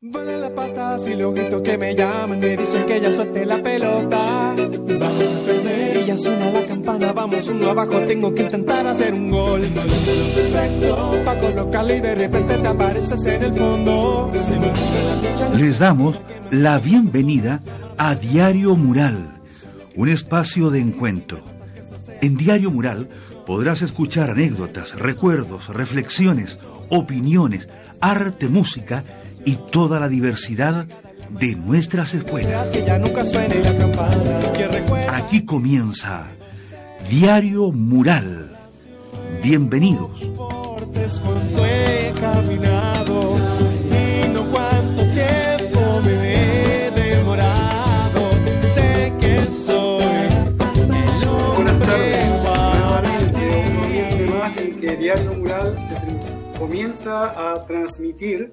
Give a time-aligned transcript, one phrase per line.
[0.00, 3.60] Vale las patas y los gritos que me llaman me dicen que ya suelte la
[3.60, 4.54] pelota.
[4.56, 9.12] Vamos a perder y ya suena la campana, vamos uno abajo, tengo que intentar hacer
[9.12, 9.62] un gol.
[9.62, 14.30] Perfecto, pa' colocarle y de repente te apareces en el fondo.
[14.34, 16.20] Se me la Les damos
[16.52, 17.60] la bienvenida
[17.96, 19.40] a Diario Mural,
[19.96, 21.42] un espacio de encuentro.
[22.20, 23.08] En Diario Mural
[23.46, 27.68] podrás escuchar anécdotas, recuerdos, reflexiones, opiniones,
[28.00, 29.02] arte, música
[29.44, 30.86] y toda la diversidad
[31.30, 32.68] de nuestras escuelas.
[35.12, 36.32] Aquí comienza
[37.10, 38.56] Diario Mural.
[39.42, 40.20] Bienvenidos.
[51.56, 52.28] Buenas tardes.
[54.56, 58.52] en que Diario Mural se comienza a transmitir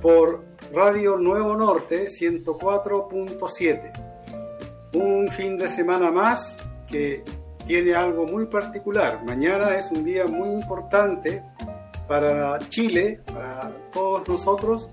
[0.00, 3.92] por Radio Nuevo Norte 104.7.
[4.94, 6.56] Un fin de semana más
[6.86, 7.22] que
[7.66, 9.22] tiene algo muy particular.
[9.24, 11.42] Mañana es un día muy importante
[12.08, 14.90] para Chile, para todos nosotros,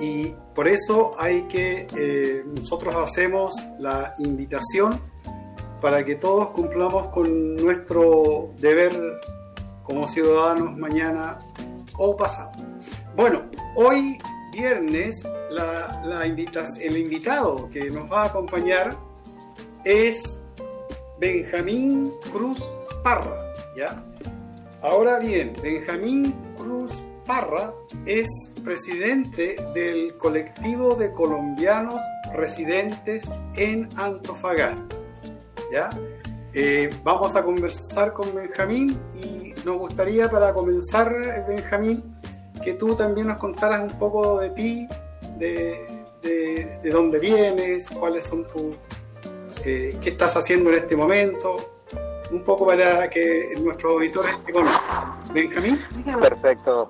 [0.00, 4.98] y por eso hay que, eh, nosotros hacemos la invitación
[5.80, 9.20] para que todos cumplamos con nuestro deber
[9.82, 11.38] como ciudadanos mañana
[11.98, 12.50] o pasado.
[13.16, 13.42] Bueno,
[13.74, 14.18] hoy
[14.52, 15.16] viernes
[16.80, 18.96] el invitado que nos va a acompañar
[19.84, 20.40] es
[21.18, 22.70] Benjamín Cruz
[23.02, 24.02] Parra, ¿ya?
[24.82, 26.92] Ahora bien, Benjamín Cruz
[27.26, 27.72] Parra
[28.06, 28.28] es
[28.64, 32.00] presidente del colectivo de colombianos
[32.34, 33.24] residentes
[33.56, 34.96] en Antofagasta.
[35.72, 35.90] ¿ya?
[36.52, 42.02] Eh, vamos a conversar con Benjamín y nos gustaría para comenzar, Benjamín,
[42.64, 44.88] que tú también nos contaras un poco de ti,
[45.38, 45.86] de,
[46.22, 48.76] de- de dónde vienes, cuáles son tus...
[49.64, 51.56] eh, qué estás haciendo en este momento,
[52.30, 55.18] un poco para que nuestros auditores te conozcan.
[55.32, 55.80] Benjamín.
[56.20, 56.88] Perfecto.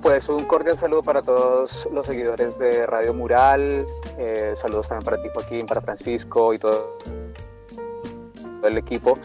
[0.00, 3.86] Pues un cordial saludo para todos los seguidores de Radio Mural.
[4.18, 6.98] eh, saludos también para ti, Joaquín, para Francisco y todo
[8.62, 9.18] el equipo.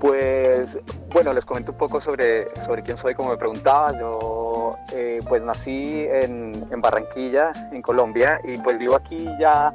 [0.00, 0.78] Pues
[1.12, 3.92] bueno, les comento un poco sobre, sobre quién soy, como me preguntaba.
[3.98, 9.72] Yo eh, pues nací en, en Barranquilla, en Colombia, y pues vivo aquí ya.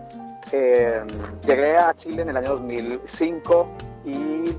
[0.52, 1.02] eh,
[1.46, 3.68] llegué a Chile en el año 2005
[4.06, 4.56] y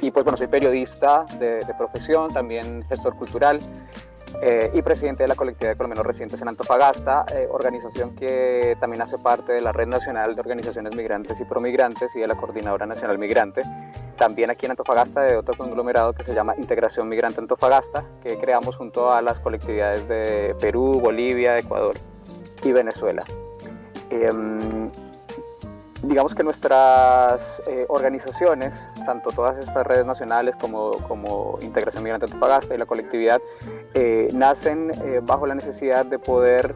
[0.00, 3.58] y pues bueno, soy periodista de profesión, también gestor cultural
[4.42, 9.02] eh, y presidente de la colectividad de colombianos residentes en Antofagasta, eh, organización que también
[9.02, 12.86] hace parte de la Red Nacional de Organizaciones Migrantes y Promigrantes y de la Coordinadora
[12.86, 13.62] Nacional Migrante.
[14.16, 18.76] También aquí en Antofagasta de otro conglomerado que se llama Integración Migrante Antofagasta, que creamos
[18.76, 21.94] junto a las colectividades de Perú, Bolivia, Ecuador
[22.62, 23.24] y Venezuela.
[24.10, 24.90] Em,
[26.02, 28.72] digamos que nuestras eh, organizaciones,
[29.04, 33.40] tanto todas estas redes nacionales como, como Integración Migrante Antofagasta y la colectividad,
[33.94, 36.74] eh, nacen eh, bajo la necesidad de poder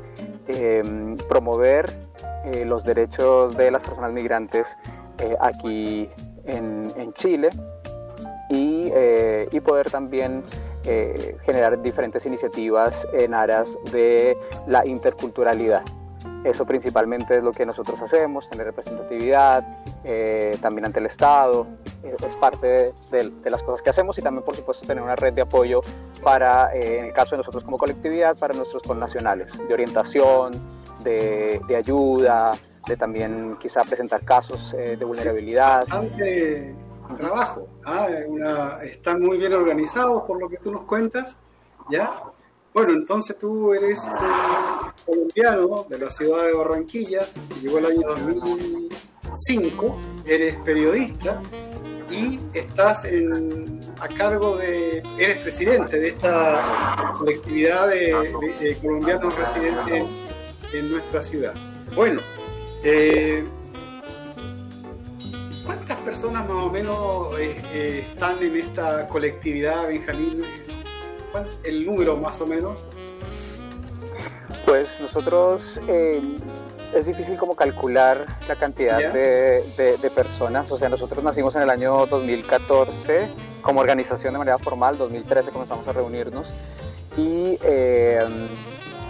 [0.49, 2.13] eh, promover
[2.65, 4.67] los derechos de las personas migrantes
[5.39, 6.09] aquí
[6.45, 7.51] en, Chile
[8.51, 8.91] y,
[9.53, 10.43] y poder también
[11.47, 15.85] generar diferentes iniciativas en aras de la interculturalidad.
[16.45, 19.65] Eso principalmente es lo que nosotros hacemos, tener representatividad,
[20.05, 21.67] eh, también ante el Estado,
[22.03, 25.03] eh, es parte de, de- de las cosas que hacemos y también por supuesto tener
[25.03, 25.81] una red de apoyo
[26.23, 30.53] para, eh, en el caso de nosotros como colectividad, para nuestros connacionales, de orientación,
[31.05, 32.53] de, de ayuda,
[32.87, 35.81] de también quizá presentar casos eh, de vulnerabilidad.
[35.87, 36.75] bastante
[37.19, 37.69] trabajo.
[37.85, 38.07] ¿ah?
[38.29, 41.37] Una- están muy bien organizados por lo que tú nos cuentas.
[41.91, 42.13] ¿ya?
[42.75, 44.01] Bueno, entonces tú eres
[45.05, 51.43] colombiano de la ciudad de Barranquillas, que llegó el año 2005, eres periodista
[52.11, 60.05] y estás en- a cargo de, eres presidente de esta colectividad de colombianos residentes
[60.73, 61.55] en nuestra ciudad.
[61.95, 62.21] Bueno,
[62.85, 63.45] eh,
[65.67, 70.43] ¿Cuántas personas más o menos eh, eh, están en esta colectividad, Benjamín?
[71.33, 72.79] ¿Cuál- El número más o menos.
[74.67, 76.21] Pues nosotros eh,
[76.95, 80.71] es difícil como calcular la cantidad de, de- de personas.
[80.71, 83.29] O sea, nosotros nacimos en el año 2014
[83.63, 86.47] como organización de manera formal, 2013 comenzamos a reunirnos
[87.17, 88.21] y, eh,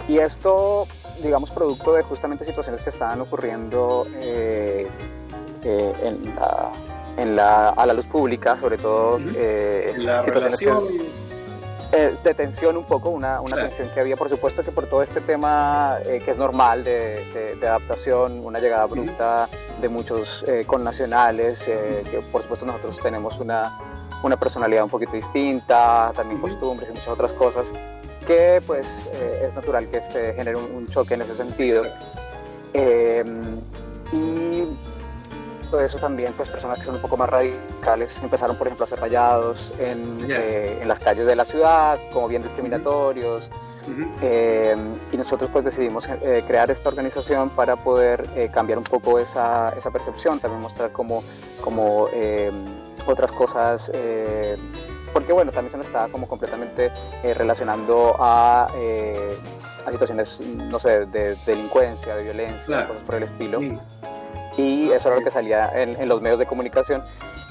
[0.07, 0.87] y esto,
[1.21, 4.87] digamos, producto de justamente situaciones que estaban ocurriendo eh,
[5.63, 6.71] eh, en la,
[7.17, 10.83] en la- a la luz pública, sobre todo eh, La que- relación
[11.95, 15.03] eh, de tensión un poco, una, una tensión que había, por supuesto que por todo
[15.03, 19.47] este tema eh, que es normal de, de, adaptación, una llegada bruta
[19.79, 23.77] de muchos eh, connacionales, que por supuesto nosotros tenemos una,
[24.23, 27.67] una personalidad un poquito distinta, también costumbres y muchas otras cosas,
[28.25, 28.87] que pues
[29.43, 31.83] es natural que este genere un, choque en ese sentido.
[34.11, 34.65] y
[35.81, 38.99] eso también, pues personas que son un poco más radicales empezaron, por ejemplo, a ser
[38.99, 43.49] rayados en, eh, en las calles de la ciudad, como bien discriminatorios.
[44.21, 44.77] Eh,
[45.11, 49.91] y nosotros pues decidimos eh, crear esta organización para poder cambiar un poco esa, esa,
[49.91, 51.21] percepción, también mostrar como,
[51.59, 52.07] como
[53.05, 53.91] otras cosas,
[55.11, 56.93] porque bueno, también se nos estaba como completamente
[57.23, 58.69] relacionando a
[59.85, 63.59] a situaciones, no sé, de, delincuencia, de violencia, cosas por el estilo
[64.57, 67.03] y eso era lo que salía en, los medios de comunicación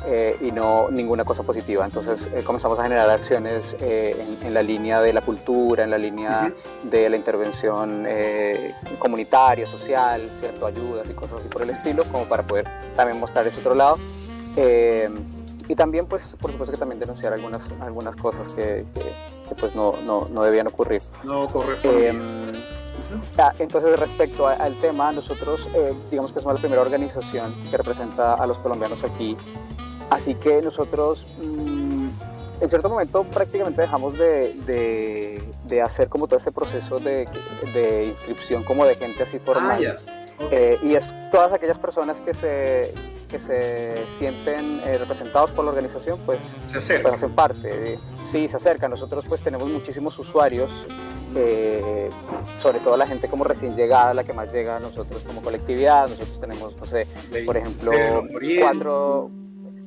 [0.07, 1.85] eh, y no ninguna cosa positiva.
[1.85, 5.99] Entonces eh, comenzamos a generar acciones eh, en, la línea de la cultura, en la
[5.99, 6.53] línea
[6.85, 8.07] de la intervención
[8.99, 12.67] comunitaria, social, cierto, ayudas y cosas así por el estilo, como para poder
[12.97, 13.99] también mostrar ese otro lado.
[15.69, 18.85] y también, pues, por supuesto que también denunciar algunas, algunas cosas que,
[19.59, 21.03] pues no, no, no, debían ocurrir.
[21.25, 21.77] No ocurre.
[23.59, 28.47] Entonces, respecto al tema, nosotros eh, digamos que somos la primera organización que representa a
[28.47, 29.37] los colombianos aquí,
[30.11, 32.09] así que nosotros mm,
[32.61, 37.29] en cierto momento prácticamente dejamos de, de, hacer como todo este proceso de,
[37.75, 39.99] de, inscripción como de gente así formal.
[39.99, 42.95] Ah, eh, y es todas aquellas personas que se,
[43.29, 47.99] que se sienten eh, representados por la organización, pues, se pues hacen parte.
[48.31, 48.91] sí, se acercan.
[48.91, 50.71] Nosotros pues tenemos muchísimos usuarios
[51.35, 52.11] eh,
[52.61, 56.09] sobre todo la gente como recién llegada, la que más llega a nosotros como colectividad.
[56.09, 57.07] Nosotros tenemos, no sé,
[57.45, 57.93] por ejemplo,
[58.61, 59.31] cuatro,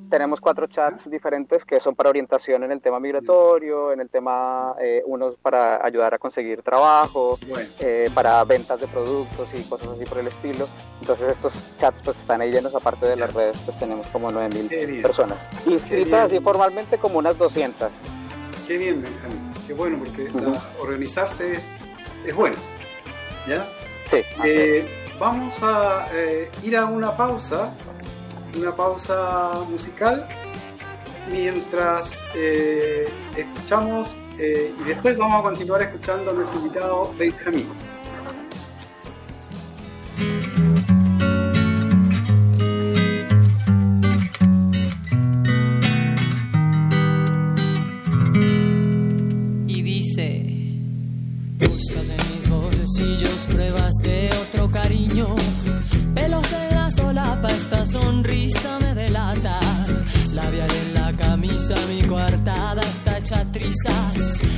[0.09, 4.75] tenemos cuatro chats diferentes que son para orientación en el tema migratorio, en el tema,
[4.80, 7.38] eh, unos para ayudar a conseguir trabajo,
[7.80, 10.68] eh, para ventas de productos y cosas así por el estilo.
[11.00, 15.01] Entonces estos chats pues están ahí llenos, aparte de las redes, pues tenemos como 9.000
[15.01, 15.38] personas.
[15.65, 17.89] Inscritas así formalmente como unas 200.
[18.68, 19.55] Qué bien, Benjamín.
[19.67, 20.29] Qué bueno, porque
[20.79, 21.59] organizarse
[22.25, 22.56] es, bueno.
[23.47, 23.65] ¿Ya?
[24.09, 24.17] Sí.
[24.44, 24.88] Eh,
[25.19, 27.73] vamos a eh, ir a una pausa,
[28.56, 30.27] una pausa musical,
[31.31, 37.68] mientras eh, escuchamos y después vamos a continuar escuchando a nuestro invitado Benjamín.
[63.83, 64.55] Jesus.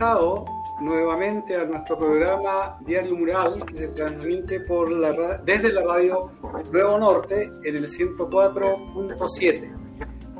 [0.00, 0.46] Regresado
[0.80, 6.30] nuevamente a nuestro programa Diario Mural que se transmite por la, desde la radio
[6.72, 9.76] Nuevo Norte en el 104.7.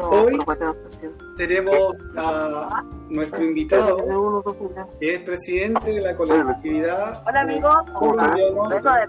[0.02, 0.38] Hoy
[1.36, 3.98] tenemos a nuestro invitado,
[4.98, 7.22] que es presidente de la colectividad.
[7.28, 7.74] Hola amigos,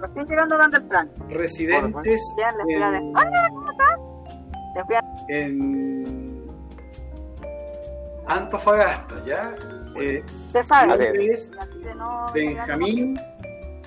[0.04, 1.10] estoy llegando a plan.
[1.30, 3.98] Residentes en, Hola, ¿cómo estás?
[5.30, 6.44] En
[8.28, 9.56] Antofagasta, ¿ya?
[9.96, 11.32] Eh, Se sabe.
[11.34, 11.50] Es
[12.34, 13.20] Benjamín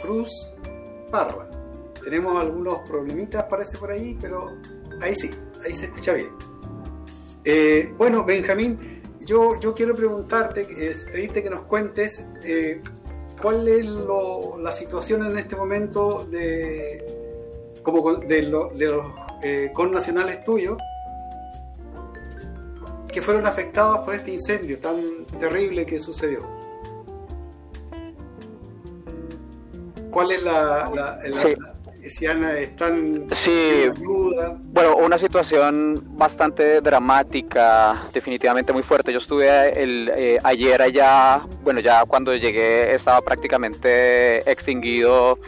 [0.01, 0.31] Cruz
[1.11, 1.49] Parra.
[2.03, 4.53] Tenemos algunos problemitas, parece por ahí, pero
[5.01, 5.31] ahí sí,
[5.65, 6.31] ahí se escucha bien.
[7.45, 12.83] Eh, bueno, Benjamín, yo, yo quiero preguntarte, pedirte que nos cuentes eh,
[13.41, 17.05] cuál es la situación en este momento de,
[17.83, 19.07] como de, de los
[19.43, 20.77] eh, connacionales tuyos
[23.15, 26.41] que fueron afectados por este incendio tan terrible que sucedió.
[30.11, 31.21] ¿Cuál es la, la,
[32.11, 33.85] si están sí,
[34.67, 39.13] bueno una situación bastante dramática definitivamente muy fuerte.
[39.13, 45.39] Yo estuve el, eh, ayer allá bueno ya cuando llegué estaba prácticamente extinguido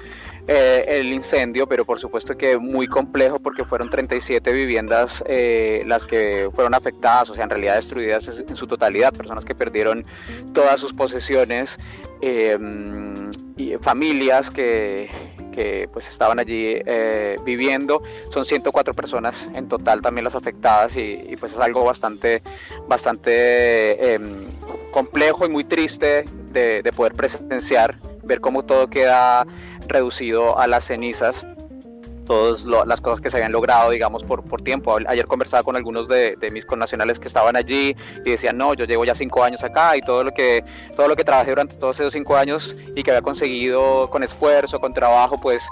[0.49, 6.05] eh, el incendio, pero por supuesto que muy complejo porque fueron 37 viviendas eh, las
[6.05, 10.05] que fueron afectadas, o sea, en realidad destruidas en su totalidad, personas que perdieron
[10.53, 11.79] todas sus posesiones,
[13.57, 15.11] y familias que,
[15.57, 18.03] que pues estaban allí eh, viviendo.
[18.31, 22.43] Son 104 personas en total también las afectadas y, pues es algo bastante,
[22.87, 24.47] bastante em,
[24.93, 29.47] complejo y muy triste de, de poder presenciar, ver cómo todo queda
[29.89, 31.45] reducido a las cenizas
[32.27, 34.99] todas las cosas que se habían logrado, digamos, por, tiempo.
[35.07, 39.05] Ayer conversaba con algunos de, mis connacionales que estaban allí y decían, no, yo llevo
[39.05, 40.65] ya cinco años acá y todo lo que,
[40.97, 44.81] todo lo que trabajé durante todos esos cinco años y que había conseguido con esfuerzo,
[44.81, 45.63] con trabajo, pues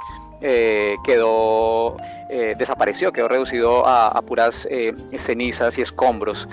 [0.41, 1.97] eh, quedó,
[2.31, 6.49] eh, desapareció, quedó reducido a, puras eh, cenizas y escombros.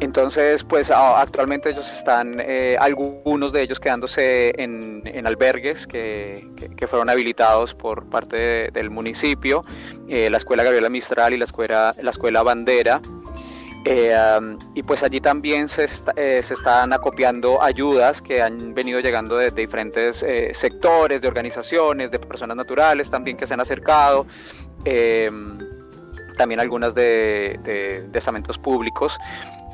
[0.00, 6.44] Entonces, pues actualmente ellos están, eh, algunos de ellos quedándose en, albergues que,
[6.86, 9.62] fueron habilitados por parte del municipio,
[10.08, 13.00] eh, la Escuela Gabriela Mistral y la Escuela, la escuela Bandera.
[13.88, 14.14] Eh,
[14.74, 20.24] y pues allí también se, se, están acopiando ayudas que han venido llegando de, diferentes
[20.52, 24.26] sectores, de organizaciones, de personas naturales también que se han acercado
[26.36, 29.16] también algunas de, de, de, estamentos públicos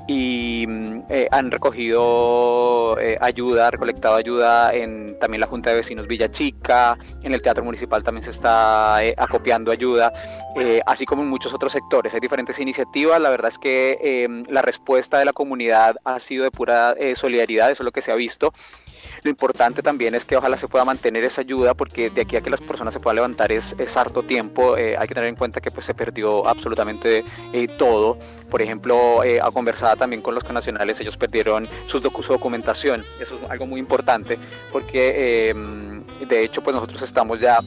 [0.06, 6.06] y mm, eh, han recogido eh, ayuda, recolectado ayuda en también la Junta de Vecinos
[6.06, 10.12] Villa Chica, en el Teatro Municipal también se está eh, acopiando ayuda,
[10.86, 12.12] así como en muchos otros sectores.
[12.14, 16.50] Hay diferentes iniciativas, la verdad es que la respuesta de la comunidad ha sido de
[16.50, 18.52] pura solidaridad, eso es lo que se ha visto.
[19.22, 22.40] Lo importante también es que ojalá se pueda mantener esa ayuda porque de aquí a
[22.40, 24.76] que las personas se puedan levantar es, es harto tiempo.
[24.76, 28.18] Eh, hay que tener en cuenta que pues se perdió absolutamente eh, todo.
[28.50, 33.04] Por ejemplo, eh, conversada también con los nacionales, ellos perdieron su documentación.
[33.20, 34.38] Eso es algo muy importante
[34.72, 35.54] porque
[36.28, 37.60] de hecho pues nosotros estamos ya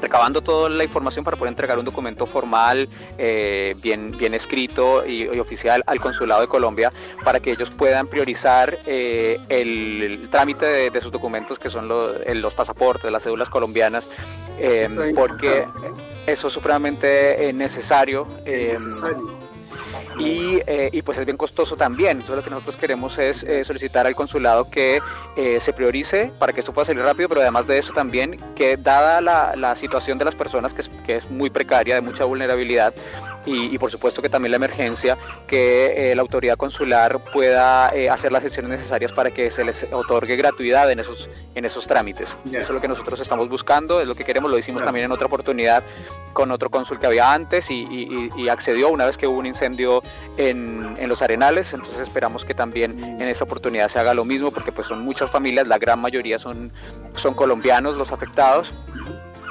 [0.00, 5.26] recabando toda la información para poder entregar un documento formal, eh, bien, bien escrito y,
[5.38, 6.92] oficial al Consulado de Colombia
[7.24, 12.54] para que ellos puedan priorizar eh, el, trámite de, sus documentos que son los, los
[12.54, 14.08] pasaportes, las cédulas colombianas,
[14.58, 15.66] eh, porque
[16.26, 18.26] eso es supremamente necesario.
[18.44, 19.47] necesario
[20.18, 22.18] y, eh, y, pues es bien costoso también.
[22.18, 25.00] Entonces lo que nosotros queremos es eh, solicitar al consulado que
[25.36, 28.76] eh, se priorice para que esto pueda salir rápido, pero además de eso también que
[28.76, 32.24] dada la, la situación de las personas que es, que es muy precaria, de mucha
[32.24, 32.94] vulnerabilidad,
[33.46, 35.16] y, por supuesto que también la emergencia,
[35.46, 40.90] que la autoridad consular pueda hacer las gestiones necesarias para que se les otorgue gratuidad
[40.90, 42.34] en esos, en esos trámites.
[42.46, 45.12] Eso es lo que nosotros estamos buscando, es lo que queremos, lo hicimos también en
[45.12, 45.82] otra oportunidad
[46.32, 50.02] con otro cónsul que había antes y, y accedió una vez que hubo un incendio
[50.36, 54.50] en, en, los arenales, entonces esperamos que también en esta oportunidad se haga lo mismo
[54.50, 56.70] porque pues son muchas familias, la gran mayoría son,
[57.16, 58.72] son colombianos los afectados.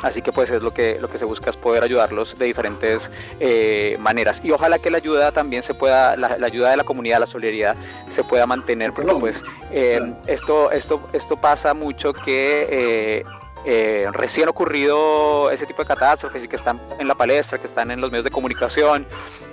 [0.03, 3.09] Así que pues es lo que, lo que se busca es poder ayudarlos de diferentes
[3.39, 4.41] eh, maneras.
[4.43, 7.75] Y ojalá que la ayuda también se pueda, la, ayuda de la comunidad, la solidaridad,
[8.09, 13.23] se pueda mantener, porque pues eh, esto, esto, esto pasa mucho que
[13.69, 17.91] eh, recién ocurrido ese tipo de catástrofes y que están en la palestra, que están
[17.91, 19.05] en los medios de comunicación,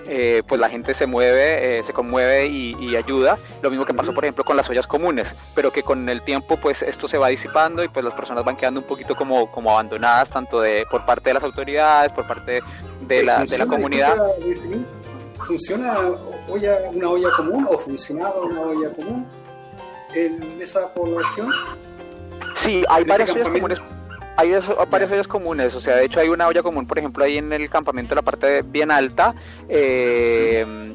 [0.07, 3.39] eh, pues la gente se mueve, eh, se conmueve y, ayuda.
[3.61, 6.57] Lo mismo que pasó, por ejemplo, con las ollas comunes, pero que con el tiempo,
[6.59, 9.73] pues esto se va disipando y pues las personas van quedando un poquito como, como
[9.73, 12.63] abandonadas, tanto de por parte de las autoridades, por parte
[13.01, 14.17] de la, de la comunidad.
[15.45, 15.99] ¿Funciona
[16.49, 19.27] olla, una olla común o funcionaba una olla común?
[20.15, 21.51] en esa población?
[22.55, 23.81] Sí, hay varias ollas comunes.
[24.37, 24.53] Hay
[24.91, 27.53] varias ollas comunes, o sea, de hecho hay una olla común, por ejemplo, ahí en
[27.53, 29.35] el campamento la parte bien alta,
[29.69, 30.95] eh,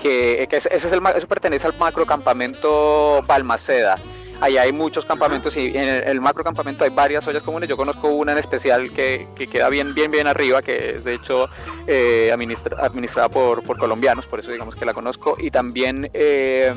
[0.00, 3.96] que, ese, es el, eso pertenece al macrocampamento Balmaceda.
[4.40, 7.68] Ahí hay muchos campamentos y en el, macro campamento hay varias ollas comunes.
[7.68, 11.14] Yo conozco una en especial que, que queda bien, bien, bien arriba, que es de
[11.14, 11.48] hecho
[11.88, 15.36] eh, administrada por, por, colombianos, por eso digamos que la conozco.
[15.40, 16.72] Y también eh,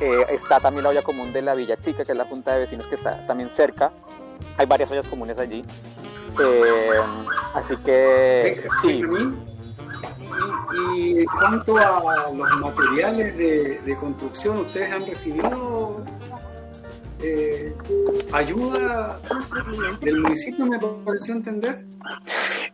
[0.00, 2.60] eh, está también la olla común de la Villa Chica, que es la junta de
[2.60, 3.90] vecinos que está también cerca.
[4.56, 5.64] Hay varias ollas comunes allí.
[7.54, 9.02] así que sí.
[10.94, 16.04] Y, en cuanto a los materiales de, de construcción, ¿ustedes han recibido
[17.22, 17.74] eh,
[18.32, 19.18] ayuda
[20.02, 21.86] del municipio, me pareció entender.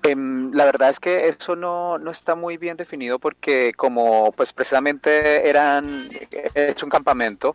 [0.03, 4.53] Em, la verdad es que eso no, no está muy bien definido porque como pues
[4.53, 6.11] precisamente eran
[6.55, 7.55] hecho un campamento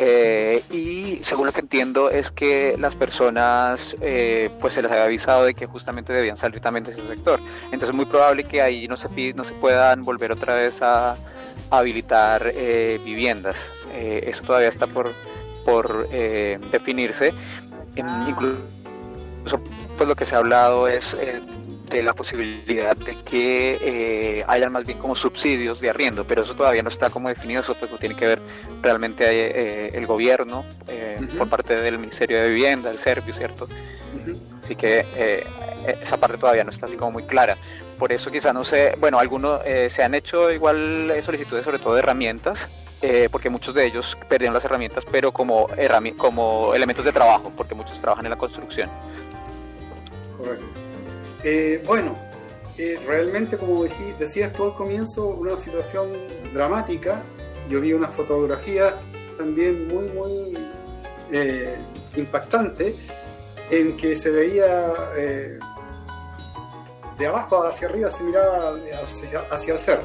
[0.00, 5.04] eh, y según lo que entiendo es que las personas eh, pues se les había
[5.04, 7.40] avisado de que justamente debían salir también de ese sector.
[7.64, 11.16] Entonces es muy probable que ahí no se, no se puedan volver otra vez a,
[11.70, 12.54] habilitar
[13.04, 13.56] viviendas.
[13.92, 15.10] eso todavía está por,
[15.68, 17.34] por eh, definirse.
[17.94, 18.56] incluso
[19.98, 21.42] pues lo que se ha hablado es eh,
[21.90, 26.54] de la posibilidad de que eh, hayan más bien como subsidios de arriendo, pero eso
[26.54, 28.40] todavía no está como definido, eso pues lo tiene que ver
[28.82, 30.64] realmente eh, el gobierno
[31.36, 33.68] por parte del Ministerio de Vivienda, el Servio, ¿cierto?
[34.62, 35.44] Así que
[36.02, 37.56] esa parte todavía no está así como muy clara.
[37.98, 42.00] Por eso quizá no sé, bueno, algunos se han hecho igual solicitudes sobre todo de
[42.00, 42.68] herramientas,
[43.00, 45.68] eh, porque muchos de ellos perdieron las herramientas, pero como,
[46.16, 48.90] como elementos de trabajo, porque muchos trabajan en la construcción.
[50.36, 50.64] Correcto.
[51.44, 52.18] Eh, bueno,
[52.76, 53.84] eh, realmente, como
[54.18, 56.08] decías tú al comienzo, una situación
[56.52, 57.22] dramática.
[57.68, 58.94] Yo vi una fotografía
[59.36, 60.58] también muy, muy
[62.16, 62.94] impactante
[63.70, 64.94] en que se veía
[67.18, 70.04] de abajo hacia arriba, se miraba hacia, hacia el cerro.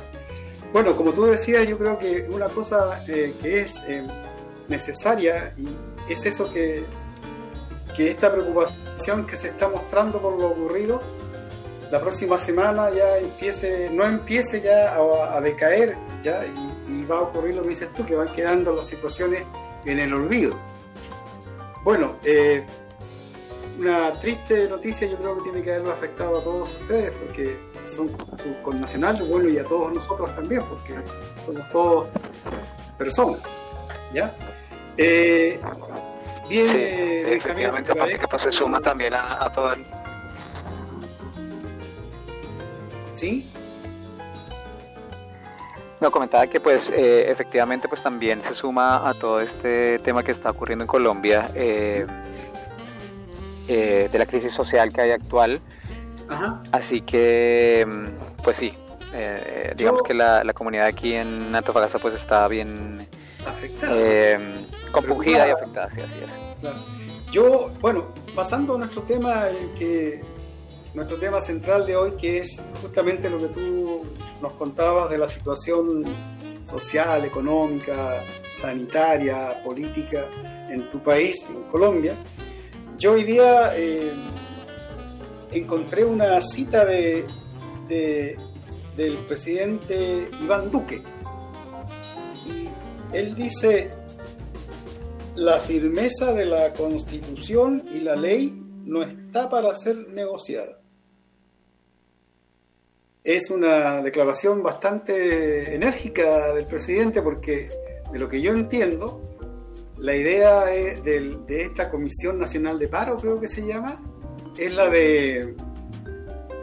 [0.74, 4.04] Bueno, como tú decías, yo creo que una cosa eh, que es eh,
[4.68, 5.68] necesaria y
[6.12, 6.84] es eso que,
[7.96, 11.00] que esta preocupación que se está mostrando por lo ocurrido,
[11.92, 16.73] la próxima semana ya empiece, no empiece ya a, decaer ya y,
[17.10, 19.44] va a ocurrir lo que dices tú, que van quedando las situaciones
[19.86, 20.56] en el olvido.
[21.84, 22.66] Bueno, eh,
[23.78, 28.10] una triste noticia yo creo que tiene que haberlo afectado a todos ustedes porque son
[28.38, 30.96] sus connacionales, bueno, y a todos nosotros también, porque
[31.46, 32.10] somos todos
[32.98, 33.42] personas,
[34.14, 34.36] ¿ya?
[34.98, 35.60] Eh,
[36.50, 39.86] bien, sí, efectivamente, que pues, se suma también a, a todo el...
[43.16, 43.50] ¿Sí?
[46.04, 50.32] No, comentaba que pues eh, efectivamente pues también se suma a todo este tema que
[50.32, 52.06] está ocurriendo en Colombia eh,
[53.70, 55.62] eh, de la crisis social que hay actual
[56.72, 58.74] Así que, mm, pues sí,
[59.14, 63.08] eh, digamos que la, comunidad aquí en Antofagasta pues está bien
[63.46, 63.94] afectada.
[63.96, 64.40] Eh,
[64.92, 67.32] compungida y afectada, sí, así es.
[67.32, 70.22] Yo, bueno, pasando a nuestro tema, el que
[70.94, 74.02] nuestro tema central de hoy, que es justamente lo que tú
[74.42, 76.04] nos contabas de la situación
[76.66, 80.26] social, económica, sanitaria, política
[80.70, 82.16] en tu país, en Colombia.
[82.98, 84.12] Yo hoy día eh,
[85.52, 87.26] encontré una cita de,
[87.88, 91.02] del presidente Iván Duque.
[92.46, 92.70] Y
[93.16, 93.92] él dice,
[95.36, 100.83] la firmeza de la constitución y la ley no está para ser negociada.
[103.24, 107.70] Es una declaración bastante enérgica del presidente porque
[108.12, 109.22] de lo que yo entiendo,
[109.98, 114.02] la idea de, esta Comisión Nacional de Paro, creo que se llama,
[114.58, 115.56] es la de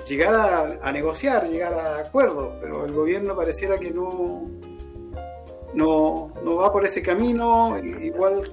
[0.06, 4.50] llegar a, negociar, llegar a acuerdos, pero el gobierno pareciera que no,
[5.72, 8.52] no, no va por ese camino, igual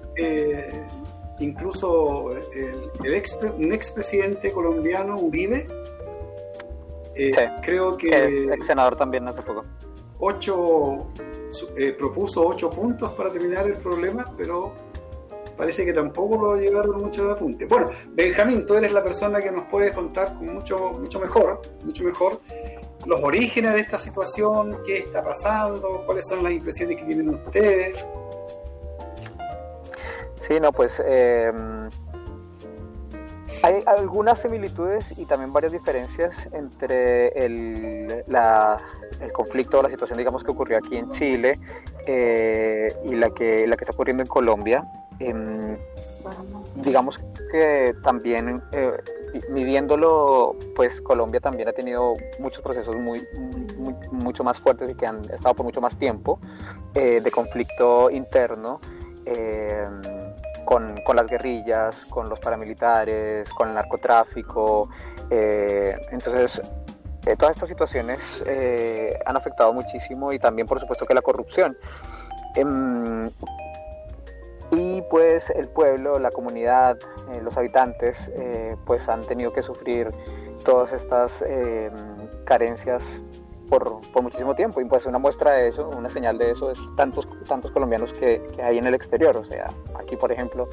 [1.40, 5.68] incluso el, ex, un expresidente colombiano, Uribe,
[7.18, 8.10] eh, creo que...
[8.10, 9.66] El ex senador también hace poco.
[10.20, 11.08] Ocho,
[11.78, 14.74] eh, propuso ocho puntos para terminar el problema, pero
[15.56, 17.66] parece que tampoco lo llegaron mucho de apunte.
[17.66, 22.04] Bueno, Benjamín, tú eres la persona que nos puede contar con mucho, mucho mejor, mucho
[22.04, 22.40] mejor
[23.06, 28.06] los orígenes de esta situación, qué está pasando, cuáles son las impresiones que tienen ustedes.
[30.48, 31.52] Sí, no, pues eh,
[33.68, 38.24] hay algunas similitudes y también varias diferencias entre el,
[39.20, 41.60] el conflicto o la situación, digamos, que ocurrió aquí en Chile
[42.06, 44.88] eh, y la que, la que está ocurriendo en Colombia.
[45.20, 45.78] Em,
[46.76, 47.18] digamos
[47.52, 48.92] que también eh,
[49.50, 53.26] midiéndolo, pues Colombia también ha tenido muchos procesos muy,
[54.12, 56.40] mucho más fuertes y que han estado por mucho más tiempo
[56.94, 58.80] eh, de conflicto interno.
[59.26, 60.17] Em,
[60.68, 64.90] con, con, las guerrillas, con los paramilitares, con el narcotráfico.
[65.32, 66.62] entonces,
[67.36, 71.78] todas estas situaciones eh, han afectado muchísimo y también por supuesto que la corrupción.
[72.56, 73.30] Em,
[74.72, 76.98] y pues el pueblo, la comunidad,
[77.34, 80.12] eh, los habitantes eh, pues han tenido que sufrir
[80.64, 81.44] todas estas
[82.46, 83.04] carencias
[83.70, 86.80] por, por, muchísimo tiempo y pues una muestra de eso, una señal de eso es
[86.96, 90.68] tantos, tantos colombianos que, que hay en el exterior, o sea, aquí por ejemplo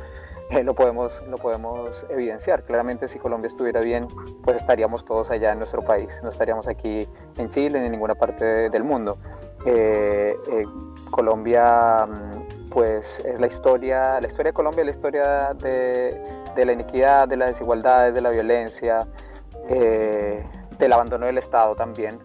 [0.50, 2.64] eh, lo, podemos, lo podemos evidenciar.
[2.64, 4.06] Claramente si Colombia estuviera bien,
[4.42, 8.14] pues estaríamos todos allá en nuestro país, no estaríamos aquí en Chile ni en ninguna
[8.14, 9.16] parte del mundo.
[9.64, 10.64] Eh, eh,
[11.10, 16.22] Colombia, mm, pues es la historia, la historia de Colombia es la historia de,
[16.54, 19.00] de la iniquidad, de las desigualdades, de la violencia,
[19.66, 22.18] del abandono del Estado también.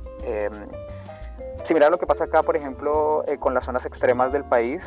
[1.66, 4.82] Similar a lo que pasa acá, por ejemplo, con las zonas extremas del país,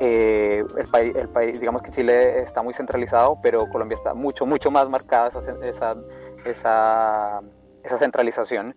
[0.00, 4.44] eh, el, país, el país, digamos que Chile está muy centralizado, pero Colombia está mucho,
[4.44, 5.96] mucho más marcada esa,
[6.44, 7.42] esa,
[7.82, 8.74] esa, centralización.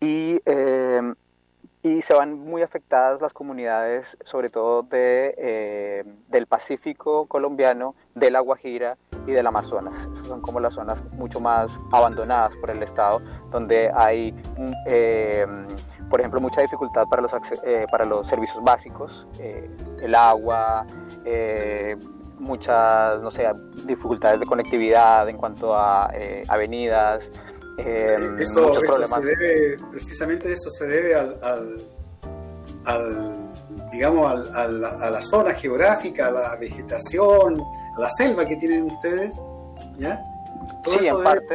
[0.00, 1.14] Y, eh,
[1.82, 8.30] y se van muy afectadas las comunidades, sobre todo de, eh, del Pacífico colombiano, de
[8.30, 9.94] La Guajira y del Amazonas.
[10.12, 14.34] Esas son como las zonas mucho más abandonadas por el Estado, donde hay
[16.10, 17.32] por ejemplo, mucha dificultad para los,
[17.64, 19.70] eh, para los servicios básicos, eh,
[20.02, 20.84] el agua,
[21.24, 21.96] eh,
[22.38, 23.46] muchas, no sé,
[23.86, 26.10] dificultades de conectividad en cuanto a
[26.48, 27.30] avenidas,
[27.78, 29.20] eso, muchos problemas.
[29.20, 31.38] Se debe, precisamente eso se debe al,
[32.84, 33.52] al,
[33.92, 37.62] digamos, a la zona geográfica, a la vegetación,
[37.96, 39.34] a la selva que tienen ustedes,
[39.98, 40.22] ¿ya?
[40.84, 41.54] sí, en parte.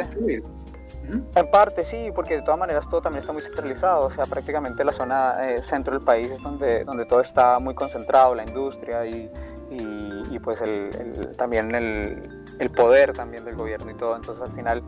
[1.35, 4.83] En parte sí, porque de todas maneras todo también está muy centralizado, o sea, prácticamente
[4.83, 9.05] la zona eh, centro del país es donde, donde todo está muy concentrado, la industria
[9.05, 9.29] y,
[9.69, 10.89] y, pues el,
[11.37, 14.83] también el, el, poder también del gobierno y todo, entonces al final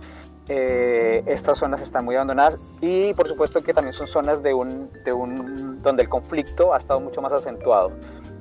[0.49, 4.89] eh, estas zonas están muy abandonadas y por supuesto que también son zonas de un,
[5.03, 7.91] de un, donde el conflicto ha estado mucho más acentuado,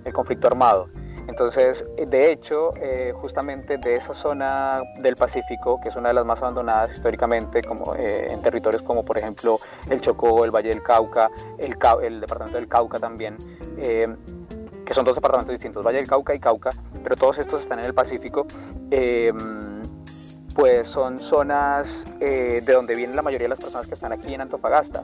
[0.05, 0.89] el conflicto armado.
[1.29, 6.25] Entonces, de hecho, eh, justamente de esa zona del Pacífico, que es una de las
[6.25, 9.59] más abandonadas históricamente, como eh, en territorios como por ejemplo
[9.91, 13.37] el Chocó, el Valle del Cauca, el, el departamento del Cauca también,
[13.79, 14.07] eh,
[14.85, 16.71] que son dos departamentos distintos, Valle del Cauca y Cauca,
[17.03, 18.47] pero todos estos están en el Pacífico,
[20.55, 24.43] pues son zonas de donde vienen la mayoría de las personas que están aquí en
[24.43, 25.03] Antofagasta.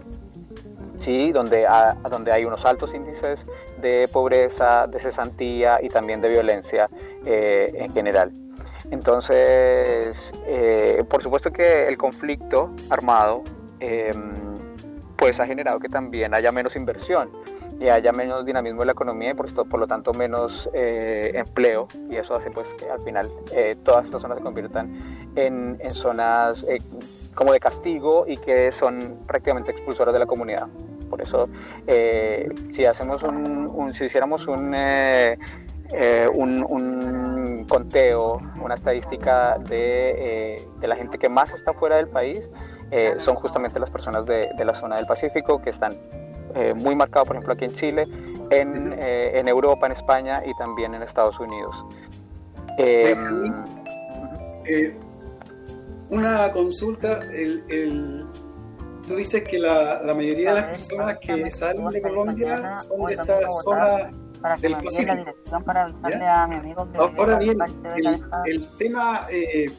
[1.03, 1.33] ¿sí?
[1.33, 1.67] donde,
[2.11, 3.41] donde hay unos altos índices
[3.83, 6.89] de pobreza, de cesantía y también de violencia
[7.27, 8.33] eh, en general.
[8.91, 13.43] Entonces, eh, por supuesto que el conflicto armado
[13.81, 14.33] em,
[15.17, 17.31] pues ha generado que también haya menos inversión
[17.81, 22.17] y haya menos dinamismo en la economía y por, lo tanto menos eh, empleo y
[22.17, 23.31] eso hace pues que al final
[23.83, 26.65] todas estas zonas se conviertan en zonas
[27.35, 30.69] como de castigo y que son prácticamente expulsoras de la comunidad.
[31.13, 31.45] Por eso,
[31.87, 35.37] eh, si hacemos un, si hiciéramos eh,
[35.93, 42.09] eh, un, un, conteo, una estadística de, de, la gente que más está fuera del
[42.09, 42.51] país,
[43.19, 45.93] son justamente las personas de, de, la zona del Pacífico que están
[46.83, 48.09] muy marcados, por ejemplo, aquí en Chile,
[48.49, 51.77] en, en, Europa, en España y también en Estados Unidos.
[56.09, 58.27] una consulta, el, el,
[59.07, 63.15] tú dices que la, la mayoría de las personas que salen de Colombia son de
[63.15, 64.11] esta zona
[64.61, 65.35] del Pacífico.
[67.17, 67.59] Ahora bien,
[68.47, 69.71] el, tema eh,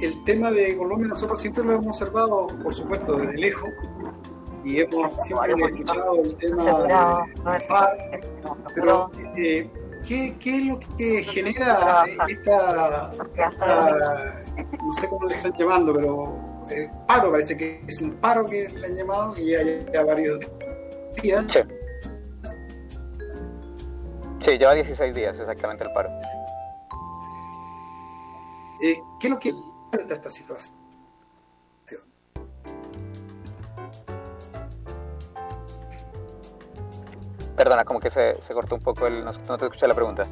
[0.00, 3.70] el tema de Colombia nosotros siempre lo hemos observado, por supuesto, desde lejos
[4.64, 7.96] y hemos siempre escuchado el tema de PAR,
[8.74, 9.70] pero eh,
[10.06, 14.42] ¿qué, ¿qué, es lo que genera esta, esta,
[14.82, 18.68] no sé cómo le están llamando, pero eh, paro, parece que es un paro que
[18.68, 20.38] le han llamado y ya, ya varios
[21.22, 21.44] días.
[21.52, 21.60] Sí.
[24.40, 26.10] sí, lleva 16 días exactamente el paro.
[28.82, 29.54] Eh, ¿Qué es lo que
[29.92, 30.84] falta esta situación?
[37.56, 40.24] Perdona, como que se, se cortó un poco, el, no, no, te escuché la pregunta.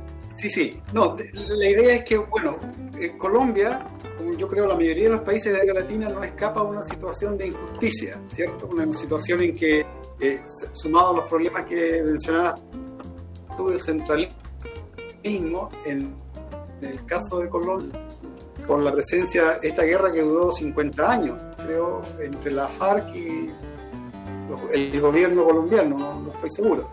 [0.42, 0.82] Sí, sí.
[0.92, 2.58] No, la idea es que, bueno,
[2.98, 3.86] en Colombia
[4.18, 6.82] como yo creo la mayoría de los países de América Latina, no escapa a una
[6.82, 8.66] situación de injusticia, ¿cierto?
[8.66, 9.86] Una situación en que,
[10.20, 12.60] eh, sumado a los problemas que mencionabas
[13.56, 16.20] tú del centralismo, en,
[16.82, 17.96] el caso de Colombia,
[18.66, 23.50] con la presencia, esta guerra que duró 50 años, creo, entre la FARC y
[24.72, 26.90] el gobierno colombiano, no estoy seguro.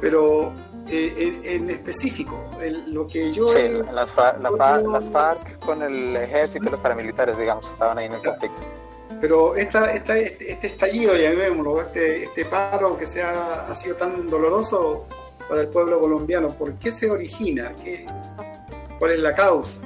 [0.00, 0.52] Pero
[0.90, 2.48] eh, en, específico.
[2.86, 3.52] lo que yo.
[3.54, 8.58] Sí, la, FARC con el ejército y los paramilitares, digamos, estaban ahí en el conflicto.
[9.20, 13.96] Pero esta, esta, este, este estallido, llamémoslo, este, este paro que se ha, ha, sido
[13.96, 15.06] tan doloroso
[15.48, 17.72] para el pueblo colombiano, ¿por qué se origina?
[17.82, 18.06] ¿Qué,
[18.98, 19.80] ¿Cuál es la causa?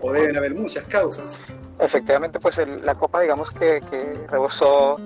[0.00, 1.40] O deben haber muchas causas.
[1.78, 4.96] Efectivamente, pues la Copa, digamos que, que rebosó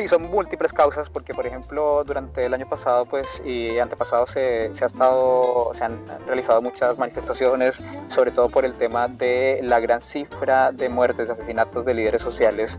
[0.00, 4.74] Sí, son múltiples causas porque, por ejemplo, durante el año pasado pues, y antepasado se,
[4.74, 7.74] se, ha estado, se han realizado muchas manifestaciones,
[8.08, 12.22] sobre todo por el tema de la gran cifra de muertes, de asesinatos de líderes
[12.22, 12.78] sociales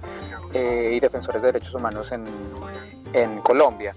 [0.55, 2.23] eh, y defensores de derechos humanos en,
[3.13, 3.93] en Colombia.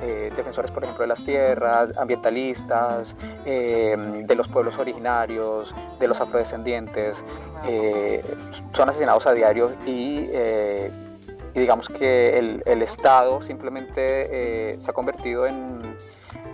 [0.00, 6.20] Eh, defensores, por ejemplo, de las tierras, ambientalistas, eh, de los pueblos originarios, de los
[6.20, 7.16] afrodescendientes,
[8.72, 10.28] son asesinados a diario y
[11.58, 15.80] digamos que el, el Estado simplemente eh, se ha convertido en,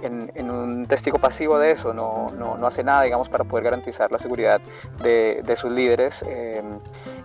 [0.02, 4.12] en, un testigo pasivo de eso, no, no, no, hace nada, digamos, para poder garantizar
[4.12, 4.60] la seguridad
[5.02, 6.14] de, de sus líderes.
[6.28, 6.62] Eh,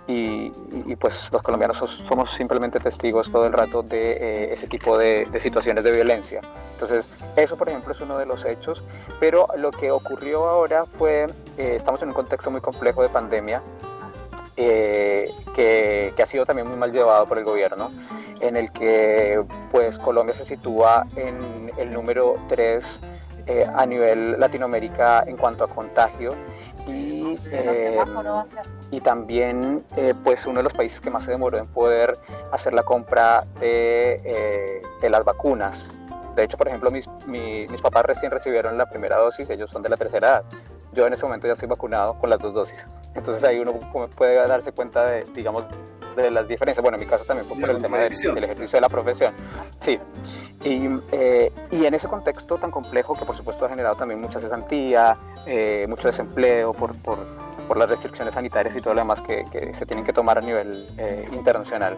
[0.08, 0.50] y,
[0.96, 5.40] pues los colombianos somos simplemente testigos todo el rato de eh, ese tipo de, de,
[5.40, 6.42] situaciones de violencia.
[6.74, 8.84] Entonces, eso, por ejemplo, es uno de los hechos.
[9.20, 13.62] Pero lo que ocurrió ahora fue, estamos en un contexto muy complejo de pandemia,
[14.62, 17.92] eh, que, ha sido también muy mal llevado por el gobierno,
[18.42, 19.42] en el que
[19.72, 22.84] pues Colombia se sitúa en el número 3
[23.48, 26.36] eh, a nivel Latinoamérica en cuanto a contagio
[26.86, 27.98] y, eh,
[28.92, 29.86] y también
[30.26, 32.18] pues uno de los países que más se demoró en poder
[32.52, 35.86] hacer la compra de, de las vacunas.
[36.36, 39.84] De hecho, por ejemplo, mis, mis, mis papás recién recibieron la primera dosis, ellos son
[39.84, 40.44] de la tercera edad.
[40.92, 42.86] Yo en ese momento ya estoy vacunado con las dos dosis.
[43.16, 43.74] Entonces ahí uno
[44.16, 45.66] puede darse cuenta de, digamos,
[46.16, 46.82] de las diferencias.
[46.82, 49.34] Bueno, en mi caso también fue por el tema del, ejercicio de la profesión.
[49.82, 50.00] Sí.
[50.64, 54.42] Y, eh, y, en ese contexto tan complejo que por supuesto ha generado también mucha
[54.42, 57.20] cesantía, eh, mucho desempleo por, por,
[57.66, 60.42] por, las restricciones sanitarias y todo lo demás que, que se tienen que tomar a
[60.42, 61.96] nivel eh, internacional,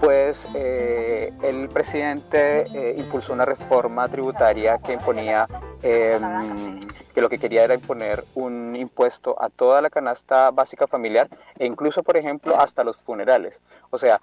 [0.00, 5.46] pues el presidente impulsó una reforma tributaria que imponía
[5.82, 6.80] em,
[7.18, 11.66] que lo que quería era imponer un impuesto a toda la canasta básica familiar e
[11.66, 13.60] incluso, por ejemplo, hasta los funerales.
[13.90, 14.20] O sea,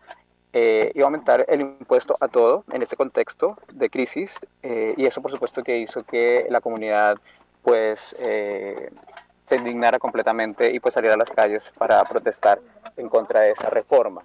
[0.54, 4.32] eh, iba a aumentar el impuesto a todo en este contexto de crisis
[4.64, 7.18] eh, y eso, por supuesto, que hizo que la comunidad
[7.62, 8.90] pues eh,
[9.48, 12.62] se indignara completamente y pues saliera a las calles para protestar
[12.96, 14.24] en contra de esa reforma.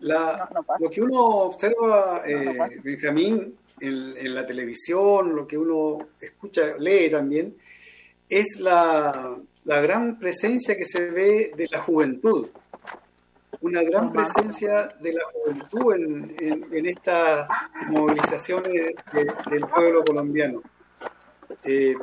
[0.00, 2.22] Lo que uno observa,
[2.82, 7.56] Benjamín, en, la televisión, lo que uno escucha, lee también,
[8.28, 12.48] es la, la gran presencia que se ve de la juventud.
[13.62, 17.46] Una gran presencia de la juventud en, en, estas
[17.88, 18.94] movilizaciones
[19.50, 20.62] del pueblo colombiano.
[21.64, 21.94] Eh,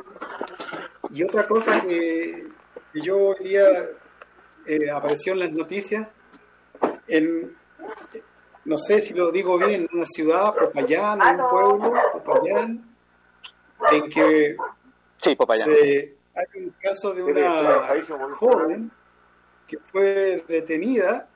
[1.10, 2.46] y otra cosa que,
[2.94, 3.66] yo hoy día
[4.66, 6.10] eh, apareció en las noticias,
[7.06, 7.56] en,
[8.64, 12.96] no sé si lo digo bien, en una ciudad, Popayán, en un pueblo, Popayán,
[13.90, 14.56] en que
[15.22, 15.70] sí, Popayán.
[15.70, 17.88] hay un caso de una
[18.34, 18.90] joven
[19.66, 21.28] que fue detenida,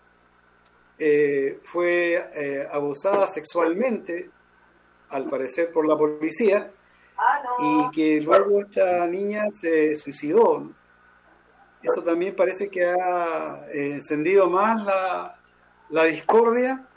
[0.99, 4.31] eh, fue eh, abusada sexualmente,
[5.09, 6.71] al parecer por la policía,
[7.61, 10.71] y que luego esta niña se suicidó.
[11.83, 15.42] Eso también parece que ha eh, encendido más la,
[15.93, 16.89] la discordia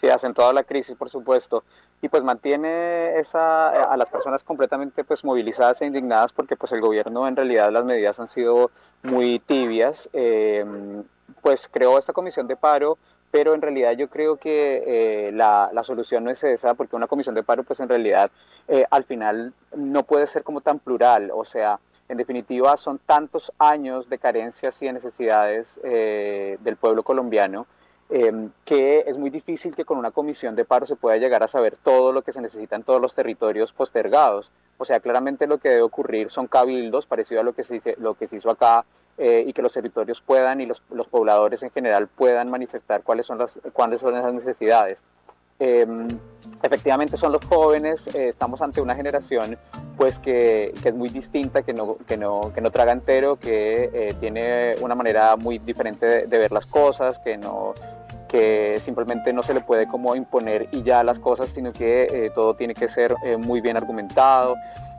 [0.00, 1.62] Sí, toda la crisis, por supuesto.
[2.00, 6.80] Y pues mantiene esa, a las personas completamente pues movilizadas e indignadas porque pues el
[6.80, 8.70] gobierno en realidad las medidas han sido
[9.02, 10.08] muy tibias.
[10.14, 10.64] Eh,
[11.42, 12.96] pues creó esta comisión de paro,
[13.30, 17.06] pero en realidad yo creo que eh, la, la, solución no es esa, porque una
[17.06, 18.30] comisión de paro pues en realidad
[18.68, 23.52] eh, al final no puede ser como tan plural, o sea, en definitiva son tantos
[23.58, 27.66] años de carencias y de necesidades del pueblo colombiano
[28.12, 31.48] Em, que es muy difícil que con una comisión de paro se pueda llegar a
[31.48, 34.50] saber todo lo que se necesita en todos los territorios postergados.
[34.78, 38.14] O sea, claramente lo que debe ocurrir son cabildos, parecido a lo que se, lo
[38.14, 38.84] que se hizo acá,
[39.16, 43.26] eh, y que los territorios puedan y los, los, pobladores en general puedan manifestar cuáles
[43.26, 45.00] son, las, cuáles son esas necesidades.
[45.60, 46.08] Em,
[46.62, 49.58] efectivamente son los jóvenes, eh, estamos ante una generación
[49.98, 53.90] pues que, que, es muy distinta, que no, que no, que no traga entero, que
[53.92, 57.74] eh, tiene una manera muy diferente de, ver las cosas, que no
[58.30, 62.30] que simplemente no se le puede como imponer y ya las cosas, sino que eh,
[62.34, 63.14] todo tiene que ser
[63.44, 64.54] muy bien argumentado.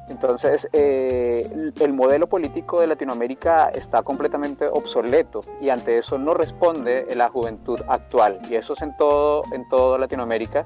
[0.10, 7.30] Entonces, el modelo político de Latinoamérica está completamente obsoleto y ante eso no responde la
[7.30, 8.40] juventud actual.
[8.50, 10.66] Y eso es en todo, en todo Latinoamérica.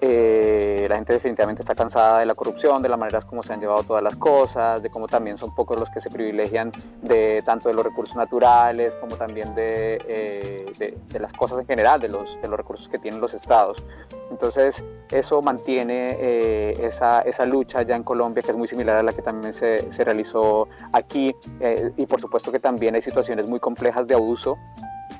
[0.00, 3.60] Eh, la gente definitivamente está cansada de la corrupción, de las maneras como se han
[3.60, 6.70] llevado todas las cosas, de cómo también son pocos los que se privilegian
[7.02, 12.00] de tanto de los recursos naturales como también de, eh, de, las cosas en general,
[12.00, 13.84] de los, de los recursos que tienen los estados.
[14.30, 19.02] Entonces eso mantiene eh, esa, esa, lucha ya en Colombia, que es muy similar a
[19.02, 21.34] la que también se, se realizó aquí,
[21.96, 24.56] y por supuesto que también hay situaciones muy complejas de abuso,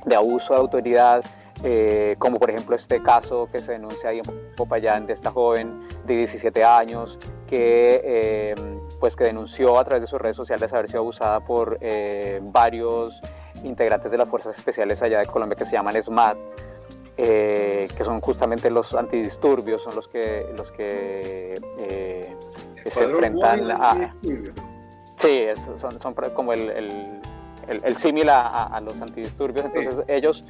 [0.05, 1.25] de abuso de autoridad,
[1.64, 5.81] eh, como por ejemplo este caso que se denuncia ahí en Popayán de esta joven
[6.07, 7.18] de 17 años
[7.49, 8.55] que, eh,
[9.01, 13.21] pues que denunció a través de sus redes sociales haber sido abusada por eh, varios
[13.64, 16.38] integrantes de las fuerzas especiales allá de Colombia que se llaman SMAT.
[17.16, 21.57] que son justamente los antidisturbios, son los que, los que,
[22.85, 24.14] se enfrentan a...
[25.18, 25.47] Sí,
[25.81, 27.21] son, son como el, el,
[27.83, 29.66] el, símil a, a, los antidisturbios.
[29.66, 30.44] Entonces ellos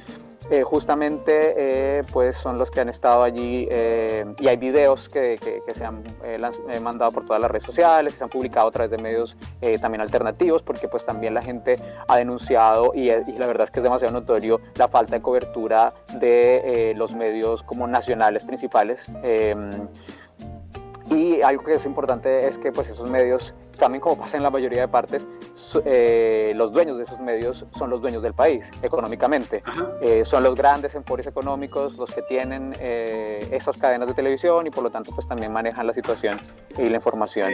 [0.51, 5.37] eh, justamente eh, pues son los que han estado allí eh, y hay videos que,
[5.37, 6.01] que, se han
[6.81, 9.37] mandado por todas las redes sociales, que se han publicado a través de medios
[9.79, 13.79] también alternativos, porque pues también la gente ha denunciado y, y, la verdad es que
[13.79, 18.99] es demasiado notorio la falta de cobertura de los medios como nacionales principales.
[21.09, 24.51] Y algo que es importante es que pues esos medios también como pasa en la
[24.51, 25.25] mayoría de partes,
[25.85, 29.63] eh, los dueños de esos medios son los dueños del país económicamente.
[30.01, 34.69] Eh, son los grandes emporios económicos los que tienen eh, esas cadenas de televisión y
[34.69, 36.37] por lo tanto pues también manejan la situación
[36.77, 37.51] y la información.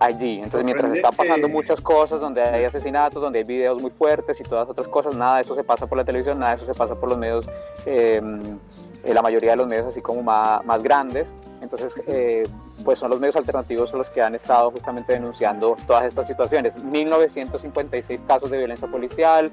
[0.00, 0.34] allí.
[0.34, 4.42] Entonces, mientras está pasando muchas cosas, donde hay asesinatos, donde hay videos muy fuertes y
[4.42, 6.78] todas otras cosas, nada de eso se pasa por la televisión, nada de eso se
[6.78, 7.48] pasa por los medios,
[7.86, 11.32] la mayoría de los medios así como más, más grandes.
[11.62, 12.42] Entonces, eh,
[12.84, 16.82] pues son los medios alternativos los que han estado justamente denunciando todas estas situaciones.
[16.82, 19.52] 1956 casos de violencia policial,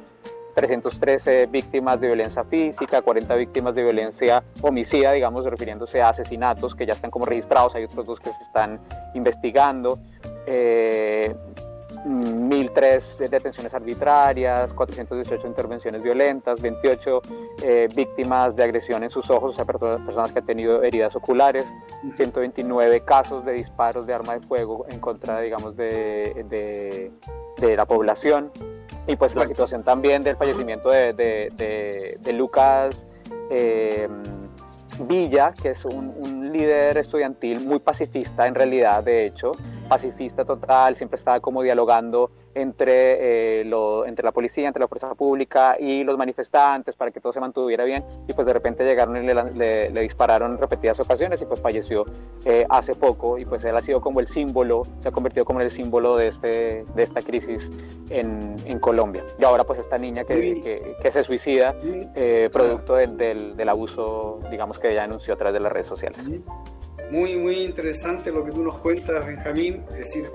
[0.56, 6.86] 313 víctimas de violencia física, 40 víctimas de violencia homicida, digamos, refiriéndose a asesinatos que
[6.86, 8.80] ya están como registrados, hay otros dos que se están
[9.14, 10.00] investigando.
[10.48, 11.36] Eh,
[12.06, 17.22] 1.003 detenciones arbitrarias, 418 intervenciones violentas, 28
[17.64, 21.66] eh, víctimas de agresión en sus ojos, o sea, personas que han tenido heridas oculares,
[22.16, 27.12] 129 casos de disparos de arma de fuego en contra, digamos, de, de,
[27.58, 28.52] de la población.
[29.08, 33.08] Y pues la situación también del fallecimiento de, de Lucas.
[33.50, 34.08] Eh,
[35.08, 39.52] Villa, que es un, un, líder estudiantil muy pacifista en realidad, de hecho,
[39.88, 45.14] pacifista total, siempre estaba como dialogando entre, eh, lo, entre la policía, entre la fuerza
[45.16, 49.18] pública y los manifestantes para que todo se mantuviera bien y pues de repente llegaron
[49.18, 52.06] y le, le, dispararon en repetidas ocasiones y pues falleció
[52.46, 55.62] eh, hace poco y pues él ha sido como el símbolo, se ha convertido como
[55.62, 57.72] el símbolo de, este, de esta crisis
[58.10, 59.24] en, en Colombia.
[59.38, 61.76] Y ahora pues esta niña que, que, se suicida
[62.16, 65.88] eh, producto del, del, del, abuso, digamos que ella denunció a través de las redes
[65.88, 66.20] sociales.
[67.10, 70.30] Muy, muy interesante lo que tú nos cuentas, Benjamín, es decir,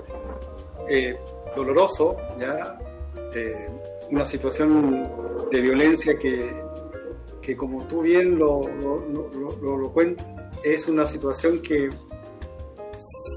[1.55, 2.77] doloroso, ¿ya?
[3.33, 3.67] Eh,
[4.11, 5.09] una situación
[5.51, 6.55] de violencia que,
[7.41, 8.61] que como tú bien lo,
[9.61, 10.25] lo, cuentas,
[10.63, 11.89] es una situación que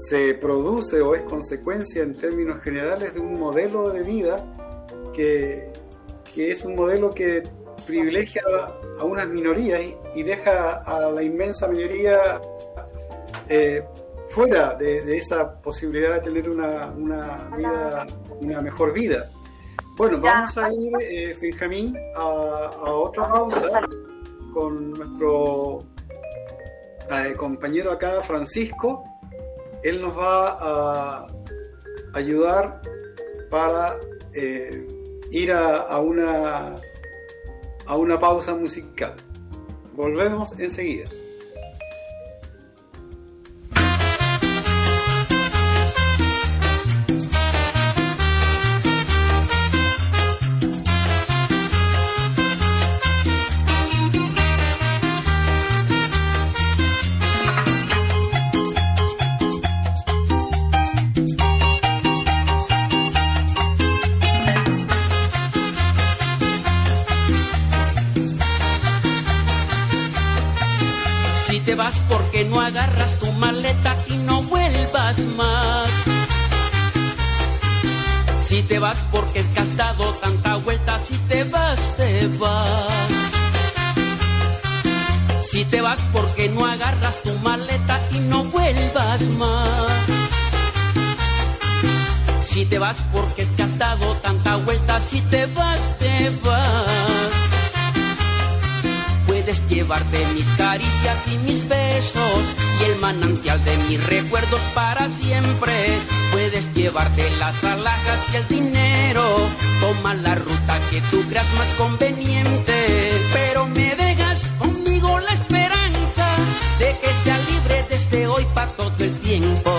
[0.07, 4.37] se produce o es consecuencia en términos generales de un modelo de vida
[5.13, 5.71] que,
[6.33, 7.43] que es un modelo que
[7.85, 8.43] privilegia
[8.99, 9.81] a unas minorías
[10.13, 12.39] y, deja a la inmensa mayoría
[13.47, 13.83] eh,
[14.29, 18.07] fuera de, esa posibilidad de tener una, una, vida,
[18.39, 19.29] una mejor vida.
[19.97, 23.81] Bueno, vamos a ir, eh, Benjamín, a, otra pausa
[24.53, 25.79] con nuestro
[27.11, 29.03] eh, compañero acá, Francisco.
[29.83, 31.27] Él nos va a
[32.13, 32.81] ayudar
[33.49, 33.99] para
[34.33, 34.87] eh,
[35.31, 36.75] ir a, a, una,
[37.87, 39.15] a una pausa musical.
[39.95, 41.09] Volvemos enseguida.
[78.89, 82.91] Vas porque es que has dado tanta vuelta, si te vas, te vas.
[85.43, 89.91] Si te vas porque no agarras tu maleta y no vuelvas más.
[92.41, 97.31] Si te vas porque es que has dado tanta vuelta, si te vas, te vas.
[99.27, 102.43] Puedes llevarte mis caricias y mis besos
[102.81, 105.73] y el manantial de mis recuerdos para siempre.
[106.49, 109.23] Puedes llevarte las alhajas y el dinero.
[109.81, 112.73] Toma la ruta que tú creas más conveniente.
[113.31, 116.27] Pero me dejas conmigo la esperanza
[116.79, 119.71] de que sea libre desde hoy para todo el tiempo.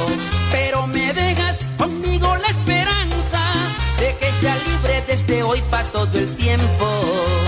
[0.53, 3.41] Pero me dejas conmigo la esperanza
[3.99, 7.40] de que sea libre desde hoy para todo el tiempo.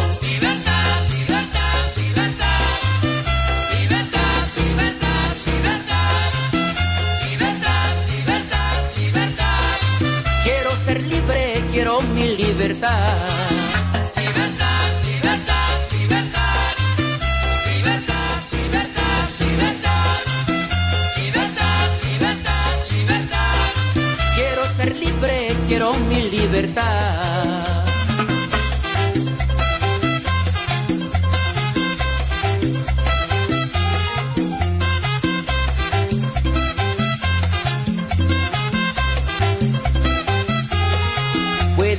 [12.82, 13.16] Libertad.
[14.16, 16.74] Libertad, libertad, libertad.
[17.70, 20.16] Libertad, libertad, libertad.
[21.16, 21.90] Libertad,
[22.90, 23.54] libertad.
[24.34, 27.51] Quiero ser libre, quiero mi libertad.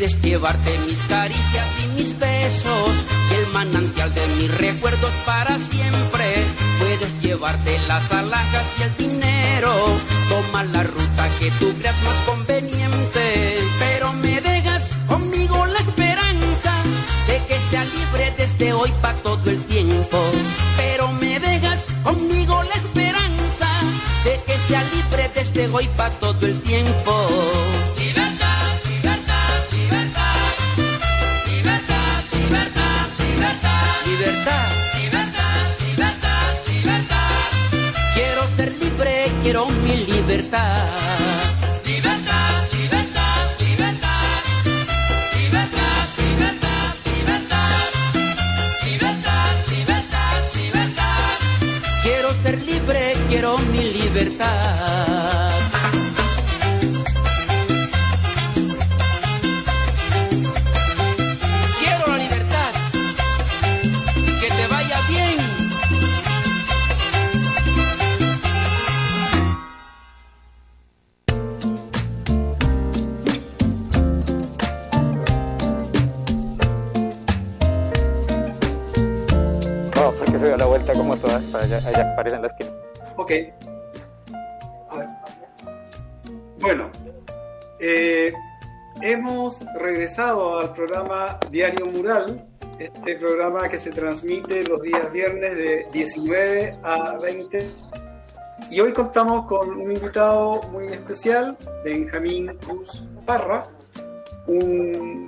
[0.04, 2.92] Puedes llevarte mis caricias y mis besos
[3.32, 6.26] y el manantial de mis recuerdos para siempre.
[6.78, 9.72] Puedes llevarte las alhajas y el dinero.
[10.28, 13.60] Toma la ruta que tú creas más conveniente.
[13.80, 16.74] Pero me dejas conmigo la esperanza
[17.28, 20.22] de que sea libre desde hoy para todo el tiempo.
[20.76, 23.70] Pero me dejas conmigo la esperanza
[24.26, 26.53] de que sea libre desde hoy para todo el
[54.38, 55.13] mi
[91.52, 92.46] Diario Mural,
[92.80, 97.72] este programa que se transmite los días viernes de 19 a 20.
[98.72, 103.64] Y hoy contamos con un invitado muy especial, Benjamín Cruz Parra,
[104.48, 105.26] un,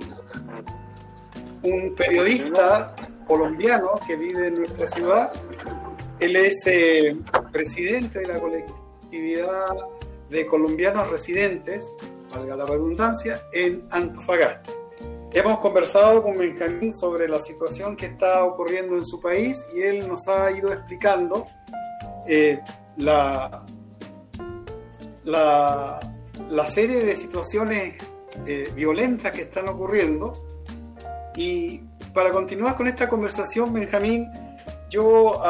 [1.62, 2.94] un periodista
[3.26, 5.32] colombiano que vive en nuestra ciudad
[6.18, 7.14] él es eh,
[7.52, 9.76] presidente de la colectividad
[10.30, 11.90] de colombianos residentes,
[12.34, 14.70] valga la redundancia, en Antofagasta.
[15.36, 20.08] Hemos conversado con Benjamín sobre la situación que está ocurriendo en su país y él
[20.08, 21.46] nos ha ido explicando
[22.26, 22.58] eh,
[22.96, 23.62] la,
[25.24, 28.02] la, serie de situaciones
[28.46, 30.42] eh, violentas que están ocurriendo.
[31.36, 31.82] Y
[32.14, 34.30] para continuar con esta conversación, Benjamín,
[34.88, 35.42] yo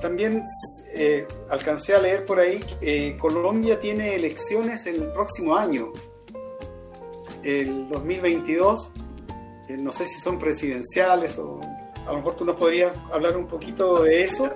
[0.00, 0.42] también
[0.94, 5.92] eh, alcancé a leer por ahí que Colombia tiene elecciones el próximo año,
[7.44, 8.92] el 2022.
[9.68, 11.60] Eh, no sé si son presidenciales o
[12.06, 14.50] a lo mejor tú nos podrías hablar un poquito de eso.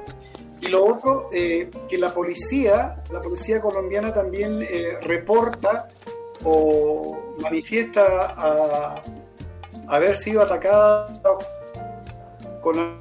[0.60, 4.66] Y lo otro, que la policía, la policía colombiana también
[5.02, 5.86] reporta
[6.42, 9.00] o manifiesta a
[9.86, 11.06] haber sido atacada
[12.60, 13.00] con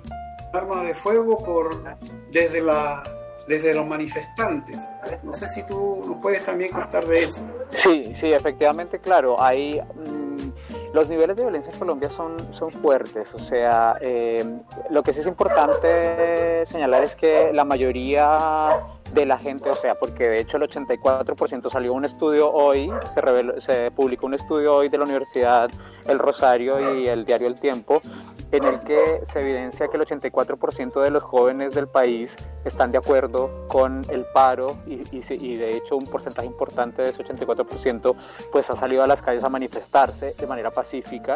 [0.53, 1.97] armas de fuego por
[2.31, 3.03] desde la
[3.47, 4.77] desde los manifestantes.
[5.23, 7.47] No sé si tú nos puedes también contar de eso.
[7.69, 9.41] Sí, sí, efectivamente, claro.
[9.41, 13.33] Hay mm, los niveles de violencia en Colombia son, son fuertes.
[13.33, 14.45] O sea, eh,
[14.89, 18.69] lo que sí es importante señalar es que la mayoría
[19.13, 23.61] de la gente, o sea, porque de hecho el 84% salió un estudio hoy, se,
[23.61, 25.71] se publicó un estudio hoy de la Universidad
[26.05, 28.01] El Rosario y el diario El Tiempo,
[28.51, 32.97] en el que se evidencia que el 84% de los jóvenes del país están de
[32.97, 38.15] acuerdo con el paro y, y, de hecho un porcentaje importante de ese 84%
[38.51, 41.35] pues ha salido a las calles a manifestarse de manera pacífica.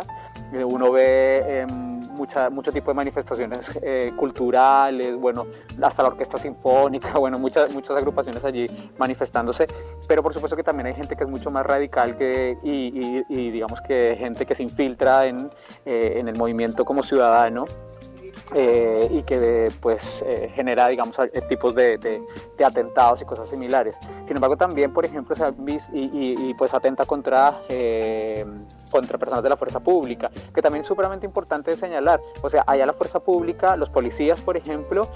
[0.53, 5.47] Eh, uno ve eh, mucha, mucho tipo de manifestaciones eh, culturales, bueno,
[5.82, 9.68] hasta la orquesta sinfónica, bueno, muchas, muchas agrupaciones allí manifestándose,
[10.07, 13.51] pero por supuesto que también hay gente que es mucho más radical que, y, y
[13.51, 15.49] digamos que gente que se infiltra en,
[15.86, 17.66] en el movimiento como ciudadano
[18.54, 21.16] eh, y que pues eh, genera digamos
[21.47, 22.22] tipos de,
[22.64, 23.97] atentados y cosas similares.
[24.26, 28.45] Sin embargo también por ejemplo se ha visto y, pues atenta contra eh,
[28.91, 32.20] contra personas de la fuerza pública que también es sumamente importante señalar.
[32.41, 35.08] O sea allá la fuerza pública los policías por ejemplo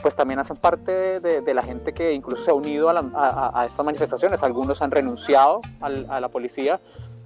[0.00, 4.42] pues también hacen parte de, la gente que incluso se ha unido a, estas manifestaciones.
[4.44, 6.80] Algunos han renunciado a la policía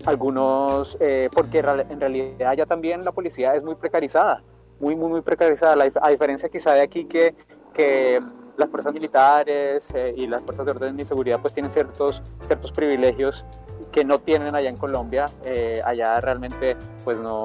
[0.07, 4.43] algunos, eh, porque en realidad ya también la policía es muy precarizada,
[4.81, 7.35] muy, muy, muy precarizada, a diferencia quizá de aquí que,
[7.73, 8.21] que
[8.57, 12.73] las fuerzas militares eh, y las fuerzas de orden y seguridad pues tienen ciertos, ciertos
[12.73, 13.45] privilegios
[13.91, 15.27] que no tienen allá en Colombia.
[15.45, 17.45] Eh, allá realmente pues no,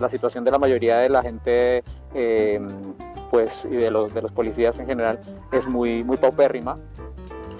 [0.00, 1.84] la situación de la mayoría de la gente
[3.30, 5.18] pues y de los, de los policías en general
[5.52, 6.76] es muy, muy paupérrima.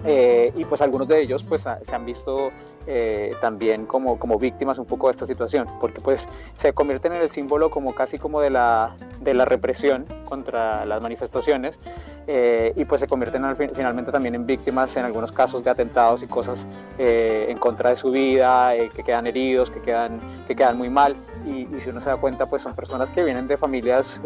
[0.05, 2.50] Y pues algunos de ellos pues se han visto
[2.88, 7.22] eh, también como, como víctimas un poco de esta situación, porque pues se convierten en
[7.22, 11.78] el símbolo como casi como de la, de la represión contra las manifestaciones
[12.26, 16.26] eh, y pues se convierten finalmente también en víctimas en algunos casos de atentados y
[16.26, 16.66] cosas
[16.98, 21.14] eh, en contra de su vida, que quedan heridos, que quedan, que quedan muy mal.
[21.46, 24.20] Y, si uno se da cuenta pues son personas que vienen de familias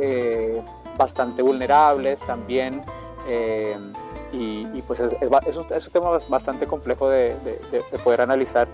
[0.96, 2.80] bastante vulnerables también
[4.32, 7.34] y, pues es, es, un, tema bastante complejo de,
[8.02, 8.68] poder analizar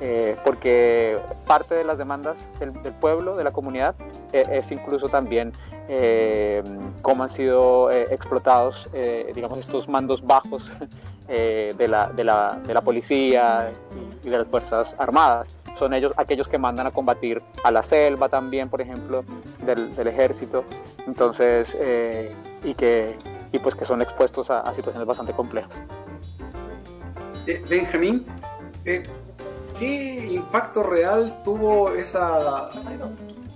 [0.00, 3.94] eh, porque parte de las demandas del, pueblo, de la comunidad,
[4.32, 5.52] eh, es incluso también
[5.88, 6.62] eh,
[7.02, 8.88] cómo han sido explotados,
[9.34, 10.70] digamos, estos mandos bajos
[11.28, 13.72] de la, de, la, de, la, policía
[14.24, 15.48] y, de las Fuerzas Armadas.
[15.78, 19.24] Son ellos aquellos que mandan a combatir a la selva también, por ejemplo,
[19.64, 20.64] del ejército.
[21.06, 21.76] Entonces,
[22.64, 23.16] y que
[23.52, 25.72] y pues que son expuestos a, situaciones bastante complejas.
[27.46, 28.26] Eh, Benjamín,
[28.84, 29.02] eh,
[29.78, 32.68] ¿qué impacto real tuvo esa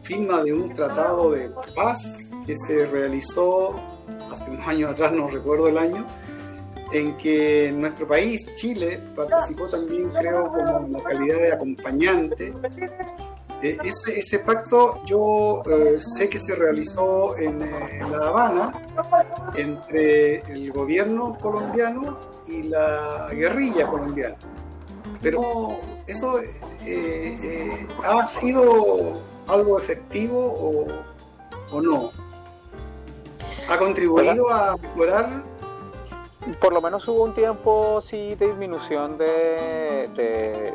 [0.02, 3.74] firma de un tratado de paz que se realizó
[4.30, 6.06] hace unos años atrás, no recuerdo el año,
[6.92, 12.52] en que nuestro país, Chile, participó también, creo, como en la calidad de acompañante
[13.62, 18.72] eh, ese, pacto yo eh, sé que se realizó en, eh, La Habana
[19.54, 24.36] entre el gobierno colombiano y la guerrilla colombiana.
[25.20, 26.40] Pero eso
[28.04, 30.86] ha sido algo efectivo o,
[31.76, 32.10] o no.
[33.68, 35.44] ¿Ha contribuido a mejorar
[36.60, 40.74] por lo menos hubo un tiempo sí de disminución de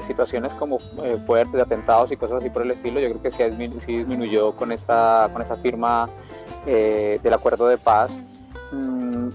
[0.00, 1.18] situaciones como eh,
[1.52, 5.28] de atentados y cosas así por el estilo, yo creo que sí, disminuyó con esta,
[5.32, 6.08] con esa firma
[6.66, 8.10] eh, del acuerdo de paz.
[8.70, 9.28] Mm,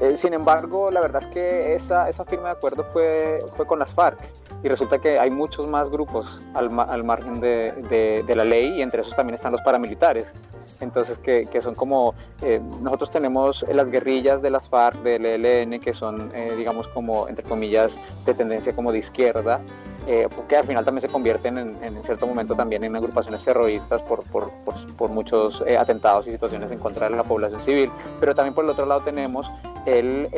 [0.00, 3.78] eh, sin embargo, la verdad es que esa, esa firma de acuerdo fue, fue con
[3.78, 4.18] las FARC
[4.62, 8.82] y resulta que hay muchos más grupos al, al margen de, de, la ley y
[8.82, 10.32] entre esos también están los paramilitares.
[10.80, 15.78] Entonces, que, que son como, eh, nosotros tenemos las guerrillas de las FARC, del ELN,
[15.78, 19.60] que son, eh, digamos, como, entre comillas, de tendencia como de izquierda,
[20.06, 24.00] eh, que al final también se convierten en, en, cierto momento también en agrupaciones terroristas
[24.02, 24.50] por, por,
[24.96, 27.90] por, muchos atentados y situaciones en contra de la población civil.
[28.18, 29.50] Pero también por el otro lado tenemos
[29.84, 30.28] el,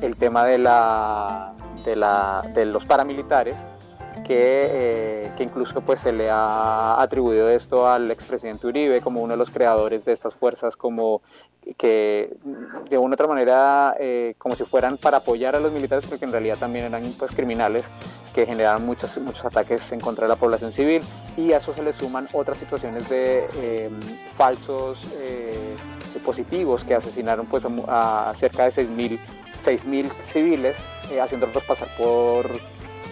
[0.00, 3.56] el tema de, la, de, la, de los paramilitares,
[4.24, 9.34] que, eh, que, incluso pues se le ha atribuido esto al expresidente Uribe como uno
[9.34, 11.22] de los creadores de estas fuerzas como
[11.76, 12.36] que
[12.88, 16.24] de una u otra manera eh, como si fueran para apoyar a los militares porque
[16.24, 17.84] en realidad también eran pues criminales
[18.34, 21.02] que generaban muchos, muchos ataques en contra de la población civil
[21.36, 23.90] y a eso se le suman otras situaciones de eh,
[24.36, 24.98] falsos
[26.24, 29.18] positivos que asesinaron pues a, cerca de 6.000
[30.24, 30.76] civiles
[31.20, 32.50] haciéndolos pasar por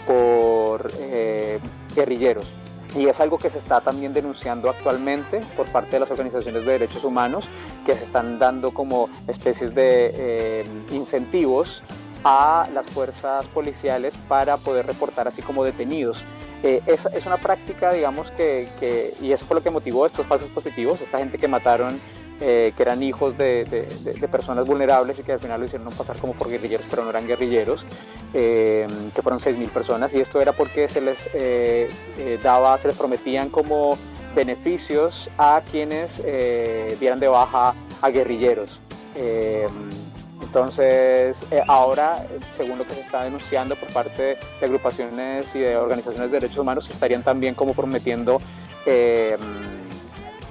[0.06, 1.58] por eh,
[1.94, 2.46] guerrilleros.
[2.96, 6.72] Y es algo que se está también denunciando actualmente por parte de las organizaciones de
[6.72, 7.46] derechos humanos,
[7.84, 11.82] que se están dando como especies de eh, incentivos
[12.22, 16.24] a las fuerzas policiales para poder reportar así como detenidos.
[16.62, 20.26] Eh, es, es, una práctica, digamos, que, que, y eso fue lo que motivó estos
[20.26, 22.00] falsos positivos, esta gente que mataron
[22.40, 23.86] eh, que eran hijos de,
[24.30, 27.28] personas vulnerables y que al final lo hicieron pasar como por guerrilleros, pero no eran
[27.28, 27.86] guerrilleros,
[28.32, 31.88] eh, que fueron 6.000 personas y esto era porque se les eh,
[32.42, 33.96] daba, se les prometían como
[34.34, 36.22] beneficios a quienes
[36.98, 37.72] dieran de baja
[38.02, 38.80] a guerrilleros.
[40.42, 42.26] Entonces, ahora,
[42.56, 46.58] según lo que se está denunciando por parte de agrupaciones y de organizaciones de derechos
[46.58, 48.40] humanos, estarían también como prometiendo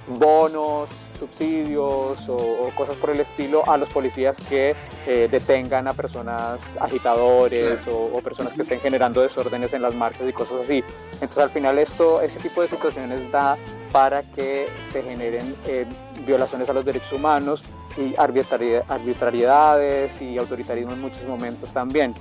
[0.08, 4.76] bonos, subsidios o, cosas por el estilo a los policías que
[5.08, 10.34] eh, detengan a personas agitadores o, personas que estén generando desórdenes en las marchas y
[10.34, 10.84] cosas así.
[11.14, 13.58] Entonces al final esto, ese tipo de situaciones da
[13.92, 15.86] para que se generen eh,
[16.26, 17.64] violaciones a los derechos humanos
[17.98, 22.16] y arbitrariedades y autoritarismo en muchos momentos también.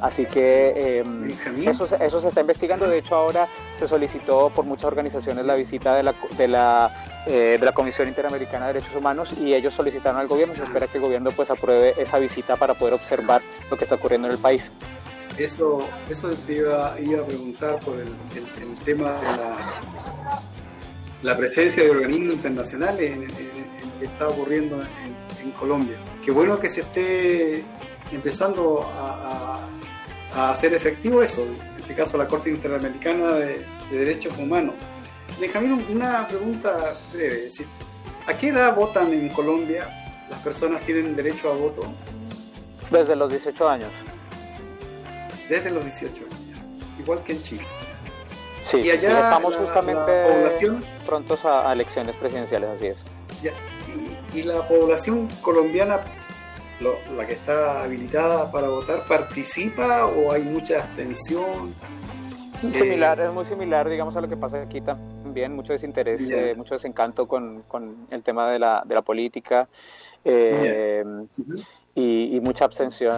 [0.00, 1.30] Así que em,
[1.68, 2.88] eso, eso, se está investigando.
[2.88, 3.48] De hecho, ahora
[3.78, 8.08] se solicitó por muchas organizaciones la visita de la, de la, eh, de la Comisión
[8.08, 10.54] Interamericana de Derechos Humanos y ellos solicitaron al gobierno.
[10.54, 13.96] Se espera que el gobierno pues apruebe esa visita para poder observar lo que está
[13.96, 14.70] ocurriendo en el país.
[15.38, 19.56] Eso, eso te iba, a preguntar por el, el, tema de la,
[21.22, 25.96] la, presencia de organismos internacionales en, lo que está ocurriendo en, Colombia.
[26.24, 27.64] Qué bueno que se esté
[28.14, 29.60] empezando a
[30.34, 34.74] a hacer efectivo eso, en este caso la Corte Interamericana de, Derechos Humanos.
[35.38, 37.48] Benjamín, una pregunta breve.
[38.26, 40.26] ¿A qué edad votan en Colombia?
[40.28, 41.82] ¿Las personas tienen derecho a voto?
[42.90, 43.90] Desde los 18 años.
[45.48, 46.34] Desde los 18 años,
[46.98, 47.66] igual que en Chile.
[48.64, 52.96] Sí, y allá estamos justamente población, prontos a, elecciones presidenciales, así es.
[54.32, 56.00] y, y la población colombiana
[56.80, 61.74] la que está habilitada para votar participa o hay mucha abstención?
[62.72, 66.74] Similar, es muy similar, digamos, a lo que pasa aquí también, mucho desinterés, eh, mucho
[66.74, 69.68] desencanto con, con, el tema de la, de la política.
[70.24, 71.04] Eh,
[71.94, 73.12] y, mucha abstención,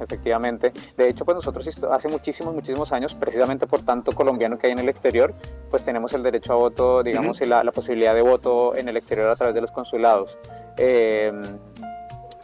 [0.00, 0.72] efectivamente.
[0.96, 4.78] De hecho, pues nosotros hace muchísimos, muchísimos años, precisamente por tanto colombiano que hay en
[4.78, 5.34] el exterior,
[5.70, 8.96] pues tenemos el derecho a voto, digamos, y la, la, posibilidad de voto en el
[8.96, 10.38] exterior a través de los consulados.
[10.76, 11.32] Eh,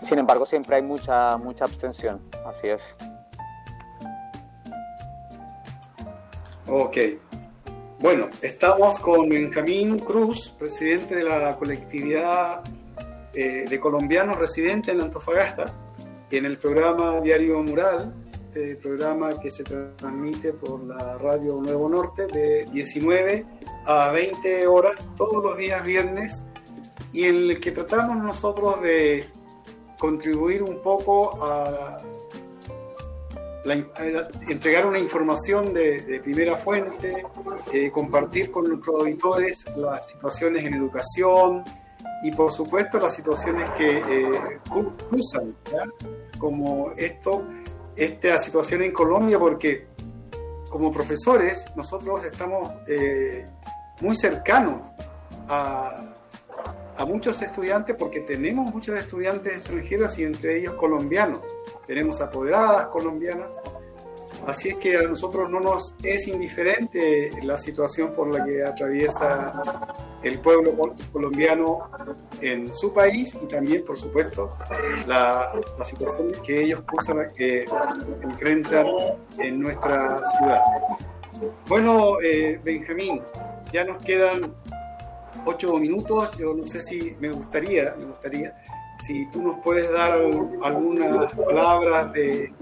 [0.03, 2.83] sin embargo, siempre hay mucha, mucha abstención, así es.
[6.67, 6.97] Ok.
[8.01, 12.63] Bueno, estamos con Benjamín Cruz, presidente de la colectividad
[13.33, 15.67] eh, de colombianos residentes en Antofagasta,
[16.31, 18.13] en el programa Diario Mural,
[18.55, 23.47] el programa que se transmite por la radio Nuevo Norte de 19
[23.87, 26.43] a 20 horas todos los días viernes
[27.13, 29.29] y en el que tratamos nosotros de
[30.03, 31.99] contribuir un poco a,
[34.49, 37.25] entregar una información de, primera fuente,
[37.73, 41.63] eh, compartir con nuestros auditores las situaciones en educación
[42.25, 44.59] y por supuesto las situaciones que eh,
[45.09, 45.55] cruzan,
[46.37, 47.45] como esto,
[47.95, 49.87] esta situación en Colombia, porque
[50.69, 53.47] como profesores nosotros estamos eh,
[54.01, 54.81] muy cercanos
[55.49, 56.12] a,
[56.97, 61.41] a muchos estudiantes porque tenemos muchos estudiantes extranjeros y entre ellos colombianos.
[61.87, 63.51] Tenemos apoderadas colombianas.
[64.47, 69.63] Así es que a nosotros no nos es indiferente la situación por la que atraviesa
[70.23, 70.73] el pueblo
[71.13, 71.89] colombiano
[72.41, 74.57] en su país y también, por supuesto,
[75.07, 77.67] la, la situación que ellos cursan, que
[78.23, 78.87] enfrentan
[79.39, 80.61] en nuestra ciudad.
[81.69, 83.23] Bueno, eh, Benjamín,
[83.73, 84.55] ya nos quedan
[85.45, 86.31] ocho minutos.
[86.39, 88.55] Yo no sé si me gustaría, me gustaría,
[89.05, 92.53] si tú nos puedes dar algunas palabras de,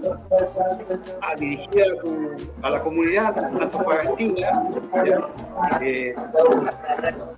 [1.21, 1.91] a, dirigidas
[2.63, 3.35] a, la comunidad
[5.81, 6.15] eh,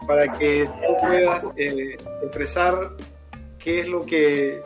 [0.08, 2.92] para que tú puedas eh, expresar
[3.60, 4.64] qué es lo que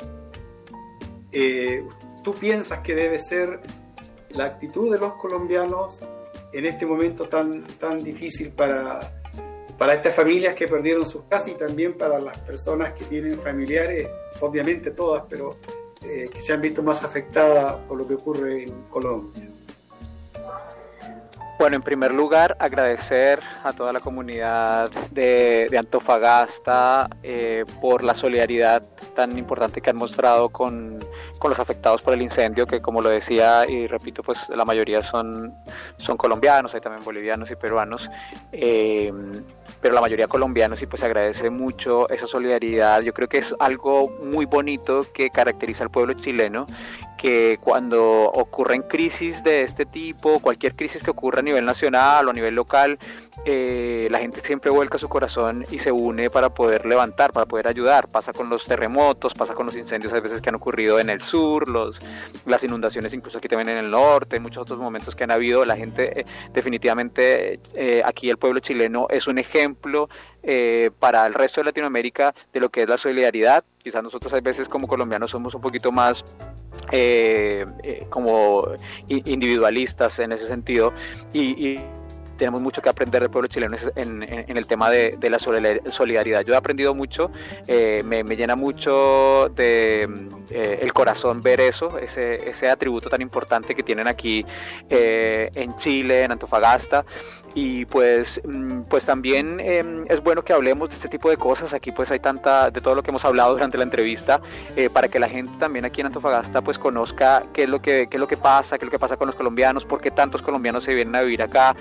[1.32, 1.84] eh,
[2.23, 3.61] tú piensas que debe ser
[4.30, 5.99] la actitud de los colombianos
[6.53, 9.16] en este momento tan, tan difícil para
[9.78, 14.07] para estas familias que perdieron sus casas y también para las personas que tienen familiares,
[14.39, 15.55] obviamente todas, pero
[16.03, 19.57] eh, que se han visto más afectadas por lo que ocurre en Colombia.
[21.60, 28.84] Bueno, en primer lugar, agradecer a toda la comunidad de, Antofagasta eh, por la solidaridad
[29.16, 30.99] tan importante que han mostrado con,
[31.43, 35.51] los afectados por el incendio, que como lo decía y repito, pues la mayoría son,
[35.97, 38.08] son colombianos, hay también bolivianos y peruanos,
[38.51, 39.12] eh,
[39.82, 43.01] pero la mayoría colombianos y pues agradece mucho esa solidaridad.
[43.01, 46.68] Yo creo que es algo muy bonito que caracteriza al pueblo chileno,
[47.18, 52.34] que cuando ocurren crisis de este tipo, cualquier crisis que ocurra nivel nacional o a
[52.34, 52.98] nivel local,
[53.46, 57.68] eh, la gente siempre vuelca su corazón y se une para poder levantar, para poder
[57.68, 58.08] ayudar.
[58.08, 61.22] Pasa con los terremotos, pasa con los incendios a veces que han ocurrido en el
[61.22, 62.00] sur, los,
[62.46, 65.66] las inundaciones incluso aquí también en el norte, muchos otros momentos que han habido.
[65.66, 70.10] La gente, eh, definitivamente, eh, aquí el pueblo chileno es un ejemplo
[70.44, 73.64] eh, para el resto de Latinoamérica de lo que es la solidaridad.
[73.78, 76.26] Quizás nosotros a veces como colombianos somos un poquito más
[78.10, 78.68] como
[79.08, 80.94] individualistas en ese sentido
[81.34, 81.80] y
[82.38, 86.46] tenemos mucho que aprender del pueblo chileno en, el tema de, la solidaridad.
[86.46, 87.32] Yo he aprendido mucho,
[87.68, 90.04] eh, me, llena mucho de
[90.50, 94.46] eh, el corazón ver eso, ese, ese atributo tan importante que tienen aquí
[94.90, 97.06] eh, en Chile, en Antofagasta
[97.58, 101.74] y pues mm, pues también em, es bueno que hablemos de este tipo de cosas
[101.74, 104.39] aquí pues hay tanta de todo lo que hemos hablado durante la entrevista
[104.93, 108.18] para que la gente también aquí en Antofagasta pues conozca qué es lo que qué
[108.18, 110.43] es lo que pasa qué es lo que pasa con los colombianos por qué tantos
[110.43, 111.76] colombianos se vienen a vivir acá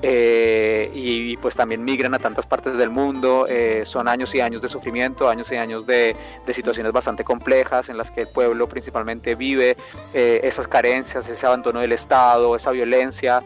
[0.00, 3.46] eh, y, pues también migran a tantas partes del mundo.
[3.48, 6.16] Eh, son años y años de sufrimiento, años y años de,
[6.52, 9.76] situaciones bastante complejas en las que el pueblo principalmente vive
[10.14, 13.42] eh, esas carencias, ese abandono del Estado, esa violencia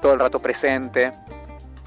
[0.00, 1.12] todo el rato presente.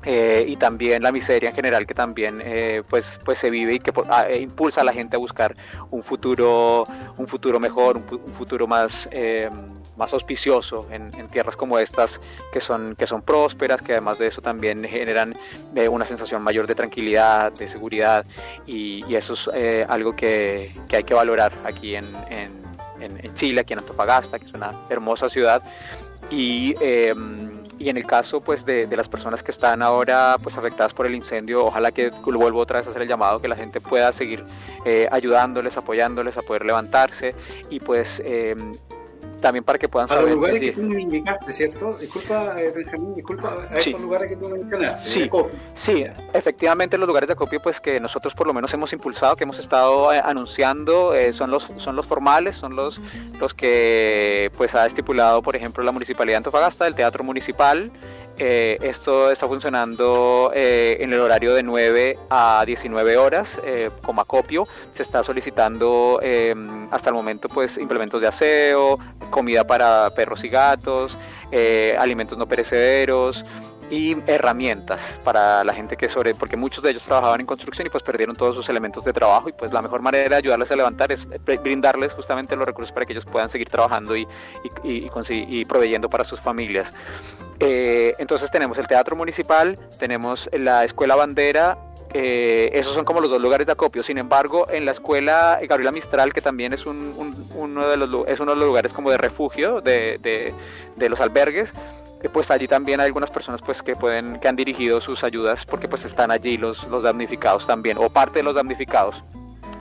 [0.06, 2.42] y también la miseria en general que también
[2.90, 5.54] pues pues se vive y que ah, impulsa a la gente a buscar
[5.92, 6.86] un futuro
[7.18, 9.10] un futuro mejor un, futuro más
[9.98, 12.22] más auspicioso en, tierras como estas
[12.54, 15.36] que son, que son prósperas, que además de eso también generan
[15.76, 18.26] eh, una sensación mayor de tranquilidad, de seguridad
[18.66, 22.06] y, eso es eh, algo que, hay que valorar aquí en,
[23.34, 25.64] Chile, aquí en Antofagasta, que es una hermosa ciudad
[26.30, 30.94] y em, y en el caso pues de, las personas que están ahora pues afectadas
[30.94, 33.80] por el incendio ojalá que vuelvo otra vez a hacer el llamado que la gente
[33.80, 34.44] pueda seguir
[34.86, 37.36] eh, ayudándoles apoyándoles a poder levantarse
[37.70, 38.74] y pues em,
[39.42, 40.24] también para que puedan saber.
[40.24, 41.98] A los lugares que tú me indicaste, ¿cierto?
[41.98, 45.10] Disculpa, eh, Benjamín, disculpa, a esos lugares que tú mencionaste.
[45.10, 45.30] Sí,
[45.76, 49.44] sí, efectivamente los lugares de acopio pues que nosotros por lo menos hemos impulsado, que
[49.44, 53.00] hemos estado eh, anunciando, eh, son los son los formales, son los
[53.40, 57.92] los que pues ha estipulado, por ejemplo, la Municipalidad de Antofagasta, el Teatro Municipal,
[58.40, 64.22] eh, esto está funcionando eh, en el horario de 9 a 19 horas eh, como
[64.22, 64.68] acopio.
[64.94, 66.20] Se está solicitando
[66.92, 71.18] hasta el momento pues implementos de aseo, comida para perros y gatos,
[71.98, 73.46] alimentos no perecederos
[73.90, 77.90] y herramientas para la gente que sobre, porque muchos de ellos trabajaban en construcción y
[77.90, 80.76] pues perdieron todos sus elementos de trabajo y pues la mejor manera de ayudarles a
[80.76, 81.28] levantar es
[81.64, 84.28] brindarles justamente los recursos para que ellos puedan seguir trabajando y,
[84.84, 86.94] y, y, proveyendo para sus familias.
[87.60, 91.78] Eh, entonces tenemos el Teatro Municipal, tenemos la Escuela Bandera
[92.14, 94.02] eh, esos son como los dos lugares de acopio.
[94.02, 98.52] Sin embargo, en la escuela Gabriela Mistral, que también es, uno, de los, es uno
[98.54, 100.18] de los lugares como de refugio de,
[100.96, 101.74] de los albergues,
[102.34, 105.88] pues allí también hay algunas personas pues que pueden que han dirigido sus ayudas porque
[105.88, 109.24] pues están allí los, los damnificados también o parte de los damnificados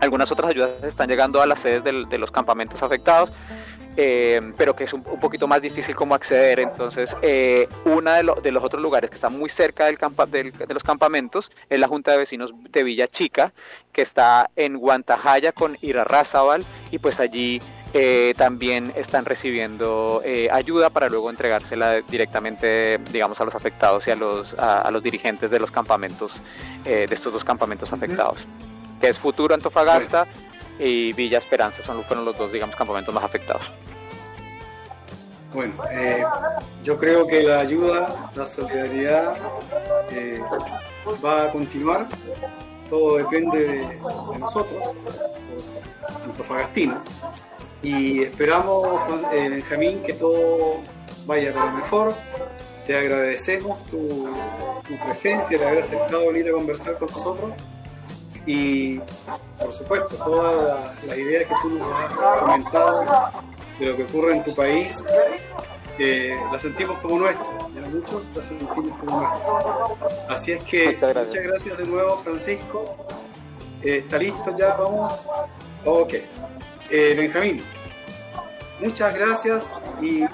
[0.01, 3.30] algunas otras ayudas están llegando a las sedes de los campamentos afectados
[3.99, 6.61] eh, pero que es un, poquito más difícil como acceder.
[6.61, 10.53] Entonces, eh, uno de, de, los otros lugares que está muy cerca del campa, de
[10.68, 13.53] los campamentos es la Junta de Vecinos de Villa Chica,
[13.93, 17.61] que está en Guantajaya con Irarrázaval, y pues allí
[17.99, 24.11] eh, también están recibiendo eh, ayuda para luego entregársela directamente, digamos, a los afectados y
[24.11, 26.43] a los, a, los dirigentes de los campamentos,
[26.85, 28.47] eh, de estos dos campamentos afectados,
[29.01, 30.27] que es Futuro Antofagasta
[30.79, 33.63] y Villa Esperanza, son, fueron los dos, digamos, campamentos más afectados.
[35.55, 35.73] Bueno,
[36.85, 39.37] yo creo que la ayuda, la solidaridad
[41.25, 42.09] va a continuar,
[42.91, 44.83] todo depende de, de nosotros,
[45.55, 47.03] los antofagastinos
[47.83, 49.01] y esperamos,
[49.33, 50.81] eh, Benjamín, que todo
[51.27, 52.14] vaya para mejor.
[52.87, 54.29] Te agradecemos tu,
[55.05, 57.53] presencia, de haber aceptado venir a conversar con nosotros.
[58.47, 59.01] Y,
[59.59, 63.05] por supuesto, todas las ideas que tú nos has comentado
[63.79, 65.03] de lo que ocurre en tu país,
[65.99, 67.49] eh, las sentimos como nuestras.
[67.93, 70.31] Muchos las sentimos como nuestras.
[70.31, 72.97] Así es que muchas gracias, de nuevo, Francisco.
[73.83, 74.74] Eh, ¿Está listo ya?
[74.77, 75.12] Vamos.
[75.85, 76.14] Ok.
[76.91, 77.62] Eh, Benjamín,
[78.80, 79.68] muchas gracias
[80.01, 80.24] y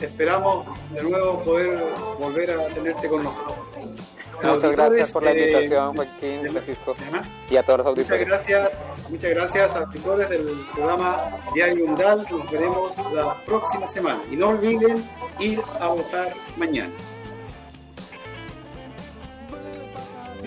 [0.00, 1.84] esperamos de nuevo poder
[2.18, 3.56] volver a tenerte con nosotros.
[4.42, 6.94] Muchas gracias por la eh, invitación, Joaquín, Francisco,
[7.50, 8.28] y a todos los auditores.
[8.28, 8.78] Muchas gracias,
[9.10, 12.26] muchas gracias a auditores del programa Diario Undal.
[12.30, 14.20] Nos veremos la próxima semana.
[14.30, 15.04] Y no olviden
[15.38, 16.92] ir a votar mañana.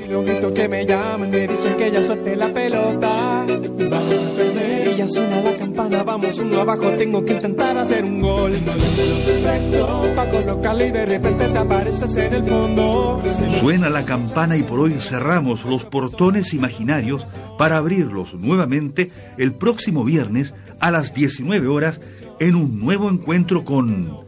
[0.03, 3.45] Y lo grito que me llaman, me dicen que ya suelte la pelota.
[3.89, 4.87] Vamos a perder.
[4.93, 6.89] Y ya suena la campana, vamos uno abajo.
[6.97, 8.51] Tengo que intentar hacer un gol.
[8.51, 13.21] Perfecto, pa' colocarle y de repente te apareces en el fondo.
[13.59, 17.25] Suena la campana y por hoy cerramos los portones imaginarios
[17.57, 21.99] para abrirlos nuevamente el próximo viernes a las 19 horas
[22.39, 24.26] en un nuevo encuentro con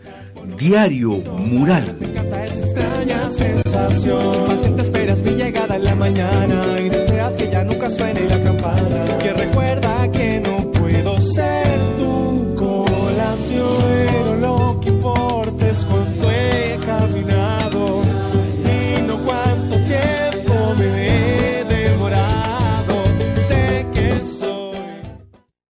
[0.58, 1.96] Diario Mural.
[4.48, 9.06] Paciente esperas mi llegada en la mañana y deseas que ya nunca suene la campana.
[9.22, 14.29] Que recuerda que no puedo ser tu colación.